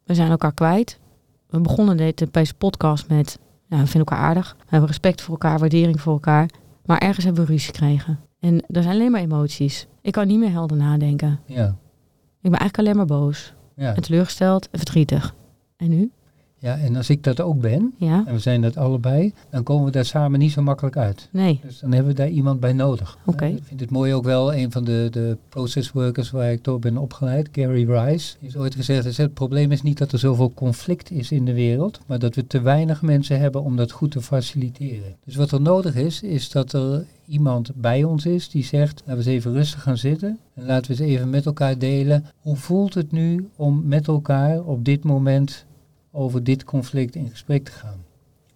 We 0.05 0.15
zijn 0.15 0.31
elkaar 0.31 0.55
kwijt. 0.55 0.99
We 1.47 1.61
begonnen 1.61 1.97
deze 2.31 2.55
podcast 2.59 3.09
met, 3.09 3.39
ja, 3.67 3.79
we 3.79 3.87
vinden 3.87 4.09
elkaar 4.09 4.29
aardig. 4.29 4.57
We 4.59 4.67
hebben 4.69 4.89
respect 4.89 5.21
voor 5.21 5.33
elkaar, 5.33 5.59
waardering 5.59 6.01
voor 6.01 6.13
elkaar. 6.13 6.51
Maar 6.85 6.99
ergens 6.99 7.25
hebben 7.25 7.47
we 7.47 7.53
ruzie 7.53 7.75
gekregen. 7.75 8.19
En 8.41 8.65
er 8.67 8.83
zijn 8.83 8.95
alleen 8.95 9.11
maar 9.11 9.21
emoties. 9.21 9.87
Ik 10.01 10.13
kan 10.13 10.27
niet 10.27 10.39
meer 10.39 10.51
helder 10.51 10.77
nadenken. 10.77 11.41
Ja. 11.47 11.67
Ik 12.41 12.51
ben 12.51 12.61
eigenlijk 12.61 12.79
alleen 12.79 12.97
maar 12.97 13.19
boos. 13.19 13.55
Ja. 13.77 13.95
En 13.95 14.03
teleurgesteld 14.03 14.69
en 14.71 14.79
verdrietig. 14.79 15.35
En 15.77 15.89
nu? 15.89 16.11
Ja, 16.63 16.79
en 16.79 16.97
als 16.97 17.11
ik 17.11 17.25
dat 17.25 17.41
ook 17.41 17.61
ben, 17.61 17.95
Ja? 17.97 18.25
en 18.27 18.33
we 18.35 18.39
zijn 18.39 18.61
dat 18.61 18.77
allebei, 18.77 19.33
dan 19.51 19.63
komen 19.63 19.85
we 19.85 19.91
daar 19.91 20.05
samen 20.05 20.39
niet 20.39 20.53
zo 20.53 20.63
makkelijk 20.63 20.97
uit. 20.97 21.29
Nee. 21.31 21.61
Dus 21.65 21.79
dan 21.79 21.93
hebben 21.93 22.13
we 22.13 22.19
daar 22.19 22.29
iemand 22.29 22.61
bij 22.61 22.73
nodig. 22.73 23.19
Oké. 23.27 23.45
Ik 23.47 23.63
vind 23.65 23.81
het 23.81 23.91
mooi 23.91 24.15
ook 24.15 24.25
wel, 24.25 24.55
een 24.55 24.73
van 24.73 24.85
de, 24.85 25.09
de 25.11 25.37
process 25.49 25.93
workers 25.93 26.31
waar 26.31 26.53
ik 26.53 26.65
door 26.65 26.79
ben 26.79 26.97
opgeleid, 26.97 27.49
Gary 27.53 27.91
Rice, 27.91 28.37
heeft 28.41 28.57
ooit 28.57 28.75
gezegd, 28.75 29.17
het 29.17 29.35
probleem 29.35 29.73
is 29.73 29.83
niet 29.83 29.99
dat 29.99 30.13
er 30.13 30.19
zoveel 30.19 30.53
conflict 30.55 31.11
is 31.11 31.33
in 31.33 31.45
de 31.45 31.55
wereld, 31.55 32.01
maar 32.07 32.19
dat 32.19 32.35
we 32.35 32.47
te 32.47 32.61
weinig 32.61 33.03
mensen 33.03 33.41
hebben 33.41 33.63
om 33.63 33.77
dat 33.77 33.91
goed 33.91 34.11
te 34.11 34.21
faciliteren. 34.23 35.17
Dus 35.25 35.37
wat 35.37 35.51
er 35.51 35.61
nodig 35.61 35.95
is, 35.95 36.23
is 36.23 36.51
dat 36.51 36.73
er 36.73 37.05
iemand 37.27 37.71
bij 37.75 38.05
ons 38.05 38.27
is 38.27 38.51
die 38.51 38.65
zegt, 38.65 39.03
laten 39.07 39.25
we 39.25 39.31
eens 39.31 39.39
even 39.39 39.53
rustig 39.53 39.83
gaan 39.83 39.97
zitten 39.97 40.39
en 40.55 40.67
laten 40.67 40.97
we 40.97 41.03
eens 41.03 41.13
even 41.13 41.31
met 41.31 41.47
elkaar 41.47 41.79
delen, 41.79 42.25
hoe 42.41 42.57
voelt 42.57 42.95
het 42.95 43.13
nu 43.13 43.49
om 43.57 43.83
met 43.85 44.07
elkaar 44.07 44.63
op 44.65 44.85
dit 44.85 45.05
moment 45.05 45.65
over 46.13 46.45
dit 46.45 46.65
conflict 46.65 47.15
in 47.15 47.31
gesprek 47.31 47.65
te 47.65 47.73
gaan. 47.73 48.05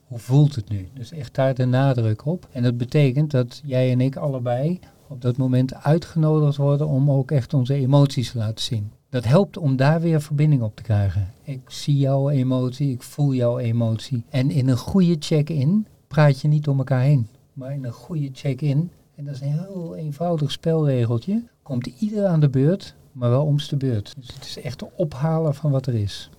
Hoe 0.07 0.19
voelt 0.19 0.55
het 0.55 0.69
nu? 0.69 0.89
Dus 0.95 1.13
echt 1.13 1.35
daar 1.35 1.55
de 1.55 1.65
nadruk 1.65 2.27
op. 2.27 2.49
En 2.53 2.63
dat 2.63 2.77
betekent 2.77 3.31
dat 3.31 3.61
jij 3.65 3.93
en 3.93 4.01
ik 4.01 4.17
allebei 4.17 4.81
op 5.09 5.23
dat 5.23 5.37
moment 5.37 5.75
uitgenodigd 5.75 6.57
worden 6.57 6.89
om 6.89 7.11
ook 7.11 7.31
echt 7.31 7.55
onze 7.55 7.75
emoties 7.75 8.31
te 8.31 8.39
laten 8.39 8.65
zien. 8.65 8.93
Dat 9.09 9.25
helpt 9.25 9.57
om 9.57 9.77
daar 9.77 10.01
weer 10.01 10.23
verbinding 10.23 10.63
op 10.63 10.77
te 10.77 10.83
krijgen. 10.83 11.33
Ik 11.43 11.61
zie 11.67 11.97
jouw 11.97 12.29
emotie, 12.29 12.91
ik 12.91 13.03
voel 13.03 13.35
jouw 13.35 13.59
emotie. 13.59 14.25
En 14.29 14.51
in 14.51 14.69
een 14.69 14.77
goede 14.77 15.17
check-in 15.19 15.87
praat 16.07 16.41
je 16.41 16.49
niet 16.49 16.65
door 16.65 16.77
elkaar 16.77 17.03
heen. 17.03 17.29
Maar 17.53 17.73
in 17.73 17.85
een 17.85 17.93
goede 17.93 18.31
check-in, 18.33 18.91
en 19.15 19.25
dat 19.25 19.35
is 19.35 19.41
een 19.41 19.53
heel 19.53 19.95
eenvoudig 19.97 20.51
spelregeltje, 20.51 21.43
komt 21.63 21.87
ieder 21.87 22.27
aan 22.27 22.41
de 22.41 22.49
beurt, 22.49 22.95
maar 23.13 23.31
wel 23.31 23.45
om 23.45 23.57
de 23.69 23.77
beurt. 23.77 24.15
Dus 24.17 24.35
het 24.35 24.45
is 24.45 24.61
echt 24.61 24.95
ophalen 24.95 25.55
van 25.55 25.71
wat 25.71 25.87
er 25.87 25.95
is. 25.95 26.31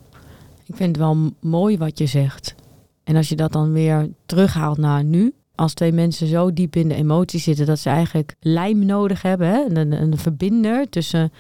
Ik 0.67 0.75
vind 0.75 0.95
het 0.95 1.05
wel 1.05 1.17
mooi 1.39 1.77
wat 1.77 1.97
je 1.97 2.05
zegt. 2.05 2.55
En 3.03 3.15
als 3.15 3.29
je 3.29 3.35
dat 3.35 3.51
dan 3.51 3.71
weer 3.71 4.09
terughaalt 4.25 4.77
naar 4.77 5.03
nu. 5.03 5.33
Als 5.55 5.73
twee 5.73 5.91
mensen 5.91 6.27
zo 6.27 6.53
diep 6.53 6.75
in 6.75 6.87
de 6.87 6.95
emotie 6.95 7.39
zitten 7.39 7.65
dat 7.65 7.79
ze 7.79 7.89
eigenlijk 7.89 8.35
lijm 8.39 8.85
nodig 8.85 9.21
hebben. 9.21 9.47
Hè? 9.47 9.65
Een, 9.69 10.01
een 10.01 10.17
verbinder 10.17 10.89
tussen. 10.89 11.31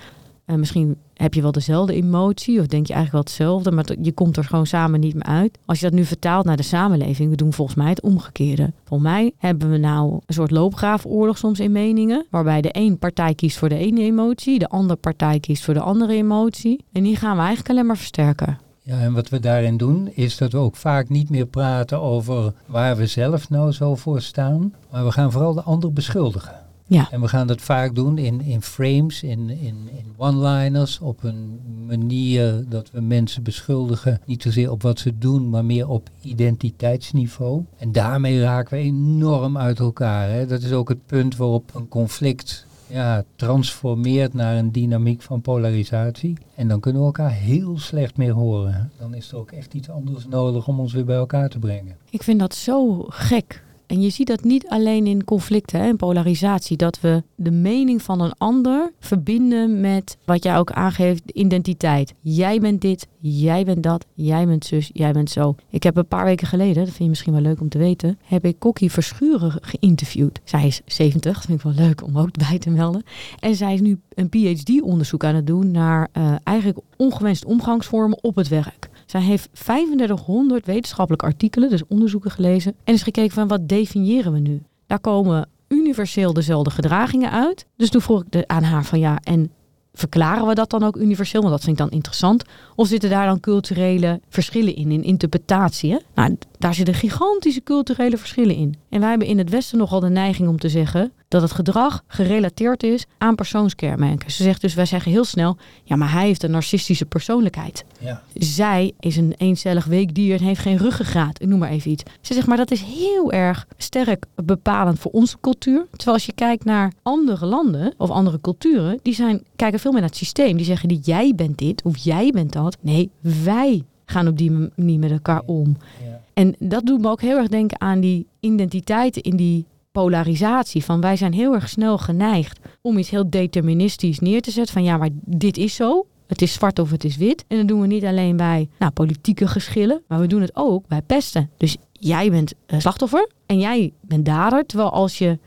eh, 0.45 0.55
misschien 0.55 0.97
heb 1.13 1.33
je 1.33 1.41
wel 1.41 1.51
dezelfde 1.51 1.93
emotie 1.93 2.59
of 2.59 2.67
denk 2.67 2.87
je 2.87 2.93
eigenlijk 2.93 3.11
wel 3.11 3.21
hetzelfde, 3.21 3.71
maar 3.71 3.85
je 4.01 4.11
komt 4.11 4.37
er 4.37 4.43
gewoon 4.43 4.67
samen 4.67 4.99
niet 4.99 5.13
meer 5.13 5.23
uit. 5.23 5.57
Als 5.65 5.79
je 5.79 5.85
dat 5.85 5.93
nu 5.93 6.05
vertaalt 6.05 6.45
naar 6.45 6.57
de 6.57 6.63
samenleving, 6.63 7.29
we 7.29 7.35
doen 7.35 7.53
volgens 7.53 7.77
mij 7.77 7.89
het 7.89 8.01
omgekeerde. 8.01 8.73
Volgens 8.83 9.09
mij 9.09 9.31
hebben 9.37 9.71
we 9.71 9.77
nou 9.77 10.13
een 10.25 10.33
soort 10.33 10.51
loopgraafoorlog 10.51 11.37
soms 11.37 11.59
in 11.59 11.71
meningen, 11.71 12.25
waarbij 12.29 12.61
de 12.61 12.69
een 12.71 12.97
partij 12.97 13.35
kiest 13.35 13.57
voor 13.57 13.69
de 13.69 13.77
ene 13.77 14.01
emotie, 14.01 14.59
de 14.59 14.69
andere 14.69 14.99
partij 14.99 15.39
kiest 15.39 15.63
voor 15.63 15.73
de 15.73 15.79
andere 15.79 16.13
emotie. 16.13 16.83
En 16.91 17.03
die 17.03 17.15
gaan 17.15 17.33
we 17.35 17.39
eigenlijk 17.39 17.69
alleen 17.69 17.85
maar 17.85 17.97
versterken. 17.97 18.65
Ja, 18.87 18.99
en 18.99 19.13
wat 19.13 19.29
we 19.29 19.39
daarin 19.39 19.77
doen, 19.77 20.09
is 20.13 20.37
dat 20.37 20.51
we 20.51 20.57
ook 20.57 20.75
vaak 20.75 21.09
niet 21.09 21.29
meer 21.29 21.45
praten 21.45 22.01
over 22.01 22.53
waar 22.65 22.97
we 22.97 23.07
zelf 23.07 23.49
nou 23.49 23.71
zo 23.71 23.95
voor 23.95 24.21
staan. 24.21 24.73
Maar 24.91 25.05
we 25.05 25.11
gaan 25.11 25.31
vooral 25.31 25.53
de 25.53 25.61
ander 25.61 25.93
beschuldigen. 25.93 26.55
Ja. 26.85 27.07
En 27.11 27.21
we 27.21 27.27
gaan 27.27 27.47
dat 27.47 27.61
vaak 27.61 27.95
doen 27.95 28.17
in, 28.17 28.41
in 28.41 28.61
frames, 28.61 29.23
in, 29.23 29.49
in, 29.49 29.89
in 29.97 30.13
one-liners, 30.17 30.99
op 30.99 31.23
een 31.23 31.59
manier 31.87 32.63
dat 32.69 32.91
we 32.91 33.01
mensen 33.01 33.43
beschuldigen. 33.43 34.21
Niet 34.25 34.41
zozeer 34.41 34.71
op 34.71 34.81
wat 34.81 34.99
ze 34.99 35.17
doen, 35.17 35.49
maar 35.49 35.65
meer 35.65 35.89
op 35.89 36.09
identiteitsniveau. 36.21 37.63
En 37.77 37.91
daarmee 37.91 38.41
raken 38.41 38.77
we 38.77 38.83
enorm 38.83 39.57
uit 39.57 39.79
elkaar. 39.79 40.29
Hè. 40.29 40.45
Dat 40.45 40.61
is 40.61 40.71
ook 40.71 40.89
het 40.89 41.05
punt 41.05 41.35
waarop 41.35 41.71
een 41.75 41.87
conflict 41.87 42.66
ja, 42.87 43.23
transformeert 43.35 44.33
naar 44.33 44.55
een 44.57 44.71
dynamiek 44.71 45.21
van 45.21 45.41
polarisatie. 45.41 46.37
En 46.55 46.67
dan 46.67 46.79
kunnen 46.79 47.01
we 47.01 47.07
elkaar 47.07 47.31
heel 47.31 47.79
slecht 47.79 48.17
meer 48.17 48.31
horen. 48.33 48.91
Dan 48.97 49.13
is 49.13 49.31
er 49.31 49.37
ook 49.37 49.51
echt 49.51 49.73
iets 49.73 49.89
anders 49.89 50.27
nodig 50.27 50.67
om 50.67 50.79
ons 50.79 50.93
weer 50.93 51.05
bij 51.05 51.15
elkaar 51.15 51.49
te 51.49 51.59
brengen. 51.59 51.97
Ik 52.09 52.23
vind 52.23 52.39
dat 52.39 52.55
zo 52.55 53.03
gek. 53.07 53.65
En 53.87 54.01
je 54.01 54.09
ziet 54.09 54.27
dat 54.27 54.43
niet 54.43 54.67
alleen 54.67 55.07
in 55.07 55.23
conflicten 55.23 55.79
en 55.79 55.95
polarisatie, 55.95 56.77
dat 56.77 56.99
we 56.99 57.23
de 57.35 57.51
mening 57.51 58.01
van 58.01 58.21
een 58.21 58.33
ander 58.37 58.91
verbinden 58.99 59.81
met 59.81 60.17
wat 60.25 60.43
jij 60.43 60.57
ook 60.57 60.71
aangeeft, 60.71 61.21
de 61.25 61.33
identiteit. 61.33 62.13
Jij 62.21 62.59
bent 62.59 62.81
dit, 62.81 63.07
jij 63.19 63.63
bent 63.63 63.83
dat, 63.83 64.05
jij 64.13 64.45
bent 64.45 64.65
zus, 64.65 64.89
jij 64.93 65.11
bent 65.11 65.29
zo. 65.29 65.55
Ik 65.69 65.83
heb 65.83 65.97
een 65.97 66.07
paar 66.07 66.25
weken 66.25 66.47
geleden, 66.47 66.75
dat 66.75 66.85
vind 66.85 66.97
je 66.97 67.09
misschien 67.09 67.33
wel 67.33 67.41
leuk 67.41 67.61
om 67.61 67.69
te 67.69 67.77
weten, 67.77 68.19
heb 68.23 68.45
ik 68.45 68.59
Kokkie 68.59 68.91
Verschuren 68.91 69.53
geïnterviewd. 69.61 70.39
Zij 70.43 70.67
is 70.67 70.81
70, 70.85 71.33
dat 71.33 71.45
vind 71.45 71.57
ik 71.57 71.63
wel 71.63 71.85
leuk 71.85 72.03
om 72.03 72.17
ook 72.17 72.37
bij 72.37 72.57
te 72.57 72.69
melden. 72.69 73.03
En 73.39 73.55
zij 73.55 73.73
is 73.73 73.81
nu 73.81 73.99
een 74.13 74.29
PhD-onderzoek 74.29 75.23
aan 75.23 75.35
het 75.35 75.47
doen 75.47 75.71
naar 75.71 76.07
eh, 76.11 76.35
eigenlijk 76.43 76.79
ongewenste 76.97 77.47
omgangsvormen 77.47 78.23
op 78.23 78.35
het 78.35 78.47
werk. 78.47 78.89
Zij 79.07 79.21
heeft 79.21 79.49
3500 79.51 80.65
wetenschappelijke 80.65 81.25
artikelen, 81.25 81.69
dus 81.69 81.87
onderzoeken 81.87 82.31
gelezen. 82.31 82.75
En 82.83 82.93
is 82.93 83.03
gekeken 83.03 83.33
van 83.33 83.47
wat 83.47 83.67
definiëren 83.67 84.33
we 84.33 84.39
nu? 84.39 84.61
Daar 84.87 84.99
komen 84.99 85.49
universeel 85.67 86.33
dezelfde 86.33 86.69
gedragingen 86.69 87.31
uit. 87.31 87.65
Dus 87.77 87.89
toen 87.89 88.01
vroeg 88.01 88.23
ik 88.29 88.43
aan 88.45 88.63
haar 88.63 88.85
van 88.85 88.99
ja, 88.99 89.19
en 89.23 89.51
verklaren 89.93 90.47
we 90.47 90.53
dat 90.53 90.69
dan 90.69 90.83
ook 90.83 90.97
universeel? 90.97 91.41
Want 91.41 91.53
dat 91.53 91.63
vind 91.63 91.79
ik 91.79 91.83
dan 91.83 91.91
interessant. 91.91 92.43
Of 92.75 92.87
zitten 92.87 93.09
daar 93.09 93.25
dan 93.25 93.39
culturele 93.39 94.21
verschillen 94.29 94.75
in, 94.75 94.91
in 94.91 95.03
interpretatie? 95.03 95.97
Nou, 96.15 96.37
daar 96.57 96.73
zitten 96.73 96.93
gigantische 96.93 97.63
culturele 97.63 98.17
verschillen 98.17 98.55
in. 98.55 98.75
En 98.89 98.99
wij 98.99 99.09
hebben 99.09 99.27
in 99.27 99.37
het 99.37 99.49
Westen 99.49 99.77
nogal 99.77 99.99
de 99.99 100.09
neiging 100.09 100.49
om 100.49 100.59
te 100.59 100.69
zeggen 100.69 101.11
dat 101.27 101.41
het 101.41 101.51
gedrag 101.51 102.03
gerelateerd 102.07 102.83
is 102.83 103.05
aan 103.17 103.35
persoonskenmerken. 103.35 104.31
Ze 104.31 104.43
zegt 104.43 104.61
dus, 104.61 104.73
wij 104.73 104.85
zeggen 104.85 105.11
heel 105.11 105.25
snel, 105.25 105.57
ja, 105.83 105.95
maar 105.95 106.11
hij 106.11 106.25
heeft 106.25 106.43
een 106.43 106.51
narcistische 106.51 107.05
persoonlijkheid. 107.05 107.85
Ja. 107.99 108.21
Zij 108.33 108.93
is 108.99 109.17
een 109.17 109.33
eencellig 109.37 109.85
weekdier 109.85 110.39
en 110.39 110.43
heeft 110.43 110.61
geen 110.61 110.77
ruggengraat. 110.77 111.41
Ik 111.41 111.47
noem 111.47 111.59
maar 111.59 111.69
even 111.69 111.91
iets. 111.91 112.03
Ze 112.21 112.33
zegt, 112.33 112.47
maar 112.47 112.57
dat 112.57 112.71
is 112.71 112.81
heel 112.81 113.31
erg 113.31 113.67
sterk 113.77 114.25
bepalend 114.35 114.99
voor 114.99 115.11
onze 115.11 115.37
cultuur. 115.41 115.85
Terwijl 115.89 116.17
als 116.17 116.25
je 116.25 116.33
kijkt 116.33 116.65
naar 116.65 116.93
andere 117.03 117.45
landen 117.45 117.93
of 117.97 118.09
andere 118.09 118.41
culturen, 118.41 118.99
die 119.01 119.13
zijn, 119.13 119.43
kijken 119.55 119.79
veel 119.79 119.91
meer 119.91 120.01
naar 120.01 120.09
het 120.09 120.17
systeem. 120.17 120.57
Die 120.57 120.65
zeggen 120.65 120.89
niet, 120.89 121.05
jij 121.05 121.33
bent 121.35 121.57
dit 121.57 121.83
of 121.83 121.97
jij 121.97 122.31
bent 122.31 122.53
dat. 122.53 122.77
Nee, 122.81 123.09
wij 123.43 123.83
gaan 124.05 124.27
op 124.27 124.37
die 124.37 124.51
manier 124.51 124.99
met 124.99 125.11
elkaar 125.11 125.41
om. 125.45 125.77
Ja. 126.05 126.21
En 126.33 126.55
dat 126.59 126.85
doet 126.85 127.01
me 127.01 127.09
ook 127.09 127.21
heel 127.21 127.37
erg 127.37 127.47
denken 127.47 127.81
aan 127.81 127.99
die 127.99 128.27
identiteiten 128.39 129.21
in 129.21 129.35
die 129.35 129.65
polarisatie. 129.97 130.83
Van 130.83 131.01
wij 131.01 131.15
zijn 131.15 131.33
heel 131.33 131.53
erg 131.53 131.69
snel 131.69 131.97
geneigd 131.97 132.59
om 132.81 132.97
iets 132.97 133.09
heel 133.09 133.29
deterministisch 133.29 134.19
neer 134.19 134.41
te 134.41 134.51
zetten. 134.51 134.73
Van 134.73 134.83
ja, 134.83 134.97
maar 134.97 135.09
dit 135.25 135.57
is 135.57 135.75
zo. 135.75 136.05
Het 136.27 136.41
is 136.41 136.53
zwart 136.53 136.79
of 136.79 136.91
het 136.91 137.03
is 137.03 137.17
wit. 137.17 137.45
En 137.47 137.57
dat 137.57 137.67
doen 137.67 137.81
we 137.81 137.87
niet 137.87 138.05
alleen 138.05 138.37
bij 138.37 138.69
nou, 138.79 138.91
politieke 138.91 139.47
geschillen, 139.47 140.01
maar 140.07 140.19
we 140.19 140.27
doen 140.27 140.41
het 140.41 140.55
ook 140.55 140.87
bij 140.87 141.01
pesten. 141.01 141.49
Dus 141.57 141.77
jij 141.91 142.29
bent 142.29 142.53
eh, 142.65 142.79
slachtoffer 142.79 143.29
en 143.45 143.59
jij 143.59 143.93
bent 144.01 144.25
dader. 144.25 144.65
Terwijl 144.65 144.91
als 144.91 145.17
je 145.17 145.39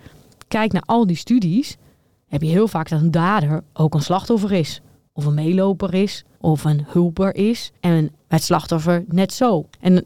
kijkt 0.48 0.72
naar 0.72 0.82
al 0.86 1.06
die 1.06 1.16
studies, 1.16 1.76
heb 2.28 2.42
je 2.42 2.48
heel 2.48 2.68
vaak 2.68 2.88
dat 2.88 3.00
een 3.00 3.10
dader 3.10 3.62
ook 3.72 3.94
een 3.94 4.02
slachtoffer 4.02 4.52
is. 4.52 4.80
Of 5.12 5.24
een 5.24 5.34
meeloper 5.34 5.94
is, 5.94 6.24
of 6.40 6.64
een 6.64 6.84
hulper 6.86 7.34
is. 7.34 7.72
En 7.80 8.10
het 8.28 8.42
slachtoffer 8.42 9.04
net 9.08 9.32
zo. 9.32 9.66
En 9.80 10.04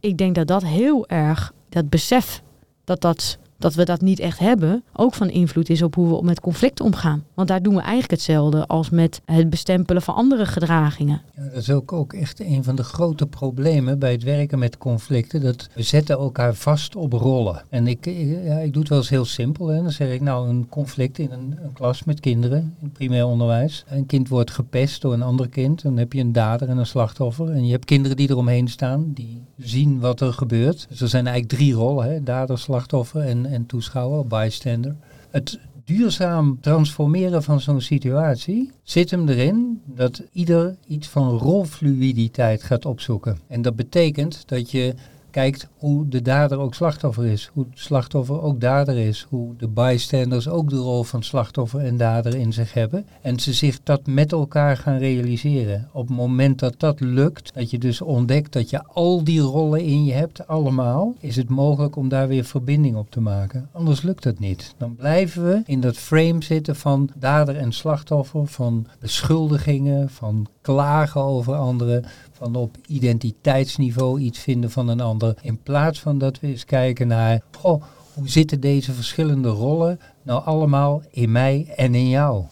ik 0.00 0.16
denk 0.16 0.34
dat 0.34 0.46
dat 0.46 0.62
heel 0.62 1.08
erg, 1.08 1.52
dat 1.68 1.88
besef, 1.88 2.42
dat 2.84 3.00
dat 3.00 3.38
dat 3.58 3.74
we 3.74 3.84
dat 3.84 4.00
niet 4.00 4.18
echt 4.18 4.38
hebben, 4.38 4.84
ook 4.92 5.14
van 5.14 5.30
invloed 5.30 5.68
is 5.68 5.82
op 5.82 5.94
hoe 5.94 6.18
we 6.18 6.24
met 6.24 6.40
conflicten 6.40 6.84
omgaan. 6.84 7.24
Want 7.34 7.48
daar 7.48 7.62
doen 7.62 7.74
we 7.74 7.80
eigenlijk 7.80 8.10
hetzelfde 8.10 8.66
als 8.66 8.90
met 8.90 9.20
het 9.24 9.50
bestempelen 9.50 10.02
van 10.02 10.14
andere 10.14 10.46
gedragingen. 10.46 11.22
Ja, 11.36 11.42
dat 11.42 11.62
is 11.62 11.70
ook, 11.70 11.92
ook 11.92 12.12
echt 12.12 12.40
een 12.40 12.64
van 12.64 12.76
de 12.76 12.82
grote 12.82 13.26
problemen 13.26 13.98
bij 13.98 14.12
het 14.12 14.22
werken 14.22 14.58
met 14.58 14.78
conflicten. 14.78 15.40
Dat 15.40 15.68
we 15.72 15.82
zetten 15.82 16.18
elkaar 16.18 16.54
vast 16.54 16.96
op 16.96 17.12
rollen. 17.12 17.62
En 17.68 17.86
ik, 17.86 18.04
ja, 18.44 18.58
ik 18.58 18.72
doe 18.72 18.80
het 18.80 18.88
wel 18.88 18.98
eens 18.98 19.08
heel 19.08 19.24
simpel. 19.24 19.66
Hè. 19.66 19.82
Dan 19.82 19.90
zeg 19.90 20.12
ik 20.12 20.20
nou 20.20 20.48
een 20.48 20.66
conflict 20.68 21.18
in 21.18 21.30
een, 21.30 21.58
een 21.62 21.72
klas 21.72 22.04
met 22.04 22.20
kinderen 22.20 22.74
in 22.82 22.92
primair 22.92 23.26
onderwijs. 23.26 23.84
Een 23.88 24.06
kind 24.06 24.28
wordt 24.28 24.50
gepest 24.50 25.02
door 25.02 25.12
een 25.12 25.22
ander 25.22 25.48
kind. 25.48 25.82
Dan 25.82 25.96
heb 25.96 26.12
je 26.12 26.20
een 26.20 26.32
dader 26.32 26.68
en 26.68 26.78
een 26.78 26.86
slachtoffer. 26.86 27.50
En 27.50 27.66
je 27.66 27.72
hebt 27.72 27.84
kinderen 27.84 28.16
die 28.16 28.30
eromheen 28.30 28.68
staan, 28.68 29.10
die 29.14 29.42
zien 29.58 30.00
wat 30.00 30.20
er 30.20 30.32
gebeurt. 30.32 30.86
Dus 30.88 31.00
er 31.00 31.08
zijn 31.08 31.26
eigenlijk 31.26 31.58
drie 31.58 31.74
rollen. 31.74 32.10
Hè. 32.10 32.22
Dader, 32.22 32.58
slachtoffer 32.58 33.20
en, 33.20 33.45
en 33.52 33.66
toeschouwer, 33.66 34.26
bystander. 34.26 34.96
Het 35.30 35.58
duurzaam 35.84 36.60
transformeren 36.60 37.42
van 37.42 37.60
zo'n 37.60 37.80
situatie 37.80 38.70
zit 38.82 39.10
hem 39.10 39.28
erin 39.28 39.80
dat 39.84 40.22
ieder 40.32 40.76
iets 40.86 41.08
van 41.08 41.38
rolfluiditeit 41.38 42.62
gaat 42.62 42.84
opzoeken. 42.84 43.38
En 43.46 43.62
dat 43.62 43.76
betekent 43.76 44.42
dat 44.48 44.70
je 44.70 44.94
kijkt 45.36 45.68
hoe 45.76 46.08
de 46.08 46.22
dader 46.22 46.58
ook 46.58 46.74
slachtoffer 46.74 47.26
is. 47.26 47.50
Hoe 47.52 47.64
het 47.70 47.78
slachtoffer 47.78 48.42
ook 48.42 48.60
dader 48.60 48.98
is. 48.98 49.26
Hoe 49.28 49.56
de 49.56 49.68
bystanders 49.68 50.48
ook 50.48 50.70
de 50.70 50.76
rol 50.76 51.02
van 51.02 51.22
slachtoffer 51.22 51.80
en 51.80 51.96
dader 51.96 52.34
in 52.34 52.52
zich 52.52 52.72
hebben. 52.72 53.06
En 53.22 53.40
ze 53.40 53.52
zich 53.52 53.82
dat 53.82 54.06
met 54.06 54.32
elkaar 54.32 54.76
gaan 54.76 54.98
realiseren. 54.98 55.88
Op 55.92 56.08
het 56.08 56.16
moment 56.16 56.58
dat 56.58 56.74
dat 56.76 57.00
lukt, 57.00 57.54
dat 57.54 57.70
je 57.70 57.78
dus 57.78 58.00
ontdekt 58.00 58.52
dat 58.52 58.70
je 58.70 58.84
al 58.84 59.24
die 59.24 59.40
rollen 59.40 59.80
in 59.80 60.04
je 60.04 60.12
hebt, 60.12 60.46
allemaal, 60.46 61.14
is 61.20 61.36
het 61.36 61.48
mogelijk 61.48 61.96
om 61.96 62.08
daar 62.08 62.28
weer 62.28 62.44
verbinding 62.44 62.96
op 62.96 63.10
te 63.10 63.20
maken. 63.20 63.68
Anders 63.72 64.02
lukt 64.02 64.24
het 64.24 64.38
niet. 64.38 64.74
Dan 64.76 64.94
blijven 64.94 65.44
we 65.44 65.62
in 65.64 65.80
dat 65.80 65.96
frame 65.96 66.42
zitten 66.42 66.76
van 66.76 67.10
dader 67.16 67.56
en 67.56 67.72
slachtoffer, 67.72 68.46
van 68.46 68.86
beschuldigingen, 69.00 70.10
van 70.10 70.46
klagen 70.60 71.20
over 71.20 71.54
anderen, 71.54 72.04
van 72.36 72.54
op 72.54 72.76
identiteitsniveau 72.86 74.20
iets 74.20 74.38
vinden 74.38 74.70
van 74.70 74.88
een 74.88 75.00
ander. 75.00 75.34
In 75.42 75.58
plaats 75.62 76.00
van 76.00 76.18
dat 76.18 76.40
we 76.40 76.46
eens 76.46 76.64
kijken 76.64 77.06
naar, 77.06 77.40
goh, 77.58 77.82
hoe 78.14 78.28
zitten 78.28 78.60
deze 78.60 78.92
verschillende 78.92 79.48
rollen 79.48 80.00
nou 80.22 80.44
allemaal 80.44 81.02
in 81.10 81.32
mij 81.32 81.72
en 81.76 81.94
in 81.94 82.08
jou? 82.08 82.44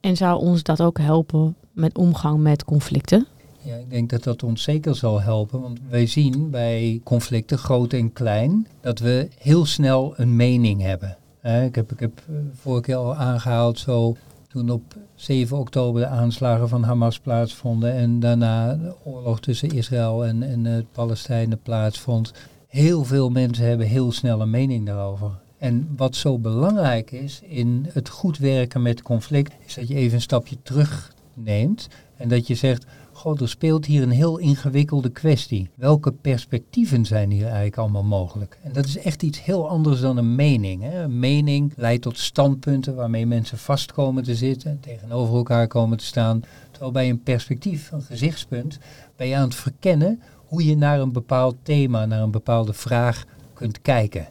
En 0.00 0.16
zou 0.16 0.40
ons 0.40 0.62
dat 0.62 0.82
ook 0.82 0.98
helpen 0.98 1.56
met 1.72 1.98
omgang 1.98 2.38
met 2.38 2.64
conflicten? 2.64 3.26
Ja, 3.62 3.76
ik 3.76 3.90
denk 3.90 4.10
dat 4.10 4.22
dat 4.22 4.42
ons 4.42 4.62
zeker 4.62 4.94
zal 4.94 5.20
helpen. 5.20 5.60
Want 5.60 5.78
wij 5.88 6.06
zien 6.06 6.50
bij 6.50 7.00
conflicten, 7.04 7.58
groot 7.58 7.92
en 7.92 8.12
klein, 8.12 8.66
dat 8.80 8.98
we 8.98 9.28
heel 9.38 9.66
snel 9.66 10.14
een 10.16 10.36
mening 10.36 10.82
hebben. 10.82 11.16
ik 11.42 11.74
heb, 11.74 11.92
ik 11.92 12.00
heb 12.00 12.22
eh, 12.28 12.34
vorige 12.54 12.82
keer 12.82 12.96
al 12.96 13.14
aangehaald, 13.14 13.78
zo 13.78 14.16
toen 14.56 14.70
op 14.70 14.94
7 15.14 15.56
oktober 15.58 16.00
de 16.00 16.06
aanslagen 16.06 16.68
van 16.68 16.82
Hamas 16.82 17.18
plaatsvonden 17.18 17.92
en 17.92 18.20
daarna 18.20 18.74
de 18.74 18.94
oorlog 19.04 19.40
tussen 19.40 19.70
Israël 19.70 20.24
en, 20.24 20.42
en 20.42 20.64
het 20.64 20.92
Palestijnen 20.92 21.60
plaatsvond. 21.62 22.32
Heel 22.66 23.04
veel 23.04 23.30
mensen 23.30 23.66
hebben 23.66 23.86
heel 23.86 24.12
snel 24.12 24.40
een 24.40 24.50
mening 24.50 24.86
daarover. 24.86 25.30
En 25.58 25.88
wat 25.96 26.16
zo 26.16 26.38
belangrijk 26.38 27.10
is 27.10 27.40
in 27.42 27.86
het 27.92 28.08
goed 28.08 28.38
werken 28.38 28.82
met 28.82 29.02
conflict, 29.02 29.52
is 29.66 29.74
dat 29.74 29.88
je 29.88 29.94
even 29.94 30.14
een 30.14 30.20
stapje 30.20 30.56
terug 30.62 31.12
neemt 31.34 31.88
en 32.16 32.28
dat 32.28 32.46
je 32.46 32.54
zegt, 32.54 32.86
Er 33.24 33.48
speelt 33.48 33.86
hier 33.86 34.02
een 34.02 34.10
heel 34.10 34.38
ingewikkelde 34.38 35.08
kwestie. 35.08 35.70
Welke 35.74 36.12
perspectieven 36.12 37.04
zijn 37.04 37.30
hier 37.30 37.44
eigenlijk 37.44 37.76
allemaal 37.76 38.02
mogelijk? 38.02 38.58
En 38.62 38.72
dat 38.72 38.84
is 38.84 38.98
echt 38.98 39.22
iets 39.22 39.44
heel 39.44 39.68
anders 39.68 40.00
dan 40.00 40.16
een 40.16 40.34
mening. 40.34 40.82
Hè? 40.82 41.02
Een 41.02 41.18
mening 41.18 41.72
leidt 41.76 42.02
tot 42.02 42.18
standpunten 42.18 42.94
waarmee 42.94 43.26
mensen 43.26 43.58
vast 43.58 43.92
komen 43.92 44.22
te 44.22 44.34
zitten, 44.34 44.80
tegenover 44.80 45.34
elkaar 45.34 45.66
komen 45.66 45.98
te 45.98 46.04
staan. 46.04 46.42
Terwijl 46.70 46.92
bij 46.92 47.08
een 47.08 47.22
perspectief, 47.22 47.92
een 47.92 48.02
gezichtspunt, 48.02 48.78
ben 49.16 49.26
je 49.26 49.36
aan 49.36 49.48
het 49.48 49.54
verkennen 49.54 50.22
hoe 50.46 50.64
je 50.64 50.76
naar 50.76 51.00
een 51.00 51.12
bepaald 51.12 51.56
thema, 51.62 52.06
naar 52.06 52.22
een 52.22 52.30
bepaalde 52.30 52.72
vraag 52.72 53.24
kunt 53.54 53.82
kijken. 53.82 54.28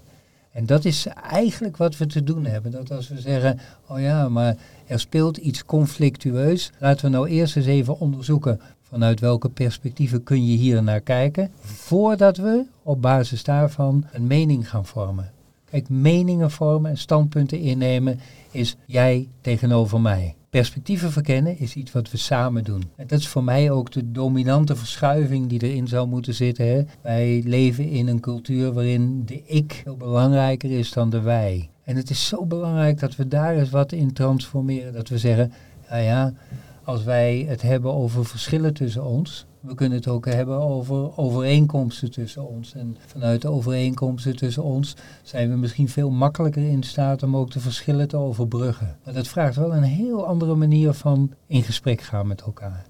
En 0.52 0.66
dat 0.66 0.86
is 0.86 1.06
eigenlijk 1.32 1.78
wat 1.78 1.98
we 1.98 2.06
te 2.06 2.24
doen 2.24 2.46
hebben. 2.46 2.72
Dat 2.72 2.92
als 2.92 3.08
we 3.08 3.20
zeggen, 3.20 3.60
oh 3.88 4.00
ja, 4.00 4.30
maar 4.30 4.56
er 4.88 5.00
speelt 5.00 5.38
iets 5.38 5.66
conflictueus, 5.66 6.72
laten 6.80 7.06
we 7.06 7.12
nou 7.12 7.28
eerst 7.28 7.56
eens 7.56 7.66
even 7.66 8.00
onderzoeken 8.00 8.60
vanuit 8.82 9.20
welke 9.20 9.50
perspectieven 9.50 10.24
kun 10.24 10.46
je 10.46 10.58
hier 10.58 10.84
naar 10.84 11.02
kijken, 11.02 11.52
voordat 11.62 12.38
we 12.38 12.66
op 12.84 13.02
basis 13.02 13.44
daarvan 13.44 14.06
een 14.12 14.28
mening 14.28 14.70
gaan 14.70 14.86
vormen. 14.86 15.32
Kijk, 15.70 15.90
meningen 15.90 16.52
vormen 16.52 16.92
en 16.92 16.98
standpunten 16.98 17.60
innemen 17.60 18.20
is 18.52 18.76
jij 18.86 19.28
tegenover 19.42 20.02
mij. 20.02 20.36
Perspectieven 20.50 21.12
verkennen 21.12 21.60
is 21.60 21.76
iets 21.76 21.92
wat 21.92 22.12
we 22.12 22.18
samen 22.18 22.64
doen. 22.64 22.84
En 22.96 23.08
dat 23.08 23.20
is 23.20 23.28
voor 23.28 23.44
mij 23.44 23.72
ook 23.72 23.92
de 23.92 24.12
dominante 24.12 24.76
verschuiving 24.76 25.48
die 25.48 25.64
erin 25.64 25.88
zou 25.88 26.08
moeten 26.08 26.34
zitten. 26.34 26.68
Hè. 26.68 26.84
Wij 27.02 27.42
leven 27.46 27.90
in 27.90 28.08
een 28.08 28.20
cultuur 28.20 28.74
waarin 28.74 29.26
de 29.26 29.42
ik 29.46 29.82
veel 29.84 29.98
belangrijker 29.98 30.72
is 30.72 30.92
dan 30.92 31.10
de 31.10 31.22
wij. 31.22 31.70
En 31.86 31.96
het 31.96 32.10
is 32.10 32.28
zo 32.28 32.46
belangrijk 32.46 33.00
dat 33.00 33.16
we 33.16 33.28
daar 33.28 33.56
eens 33.56 33.70
wat 33.70 33.92
in 33.92 34.14
transformeren. 34.14 34.94
Dat 34.94 35.10
we 35.10 35.18
zeggen, 35.18 35.52
ja 35.90 35.98
ja, 35.98 36.34
als 36.84 37.04
wij 37.04 37.46
het 37.48 37.62
hebben 37.62 37.94
over 37.94 38.26
verschillen 38.26 38.74
tussen 38.74 39.04
ons, 39.04 39.46
we 39.60 39.76
kunnen 39.76 39.98
het 39.98 40.08
ook 40.08 40.26
hebben 40.26 40.62
over 40.62 41.18
overeenkomsten 41.18 42.12
tussen 42.12 42.48
ons. 42.48 42.74
En 42.74 42.98
vanuit 43.06 43.42
de 43.42 43.48
overeenkomsten 43.48 44.36
tussen 44.36 44.64
ons 44.64 44.96
zijn 45.24 45.50
we 45.50 45.56
misschien 45.56 45.90
veel 45.90 46.10
makkelijker 46.10 46.70
in 46.70 46.84
staat 46.84 47.24
om 47.24 47.38
ook 47.38 47.52
de 47.52 47.60
verschillen 47.60 48.08
te 48.08 48.18
overbruggen. 48.18 48.98
Maar 49.04 49.14
dat 49.14 49.28
vraagt 49.28 49.56
wel 49.56 49.76
een 49.76 49.84
heel 49.84 50.26
andere 50.26 50.56
manier 50.56 50.94
van 50.94 51.32
in 51.48 51.64
gesprek 51.64 52.02
gaan 52.02 52.28
met 52.28 52.42
elkaar. 52.42 52.86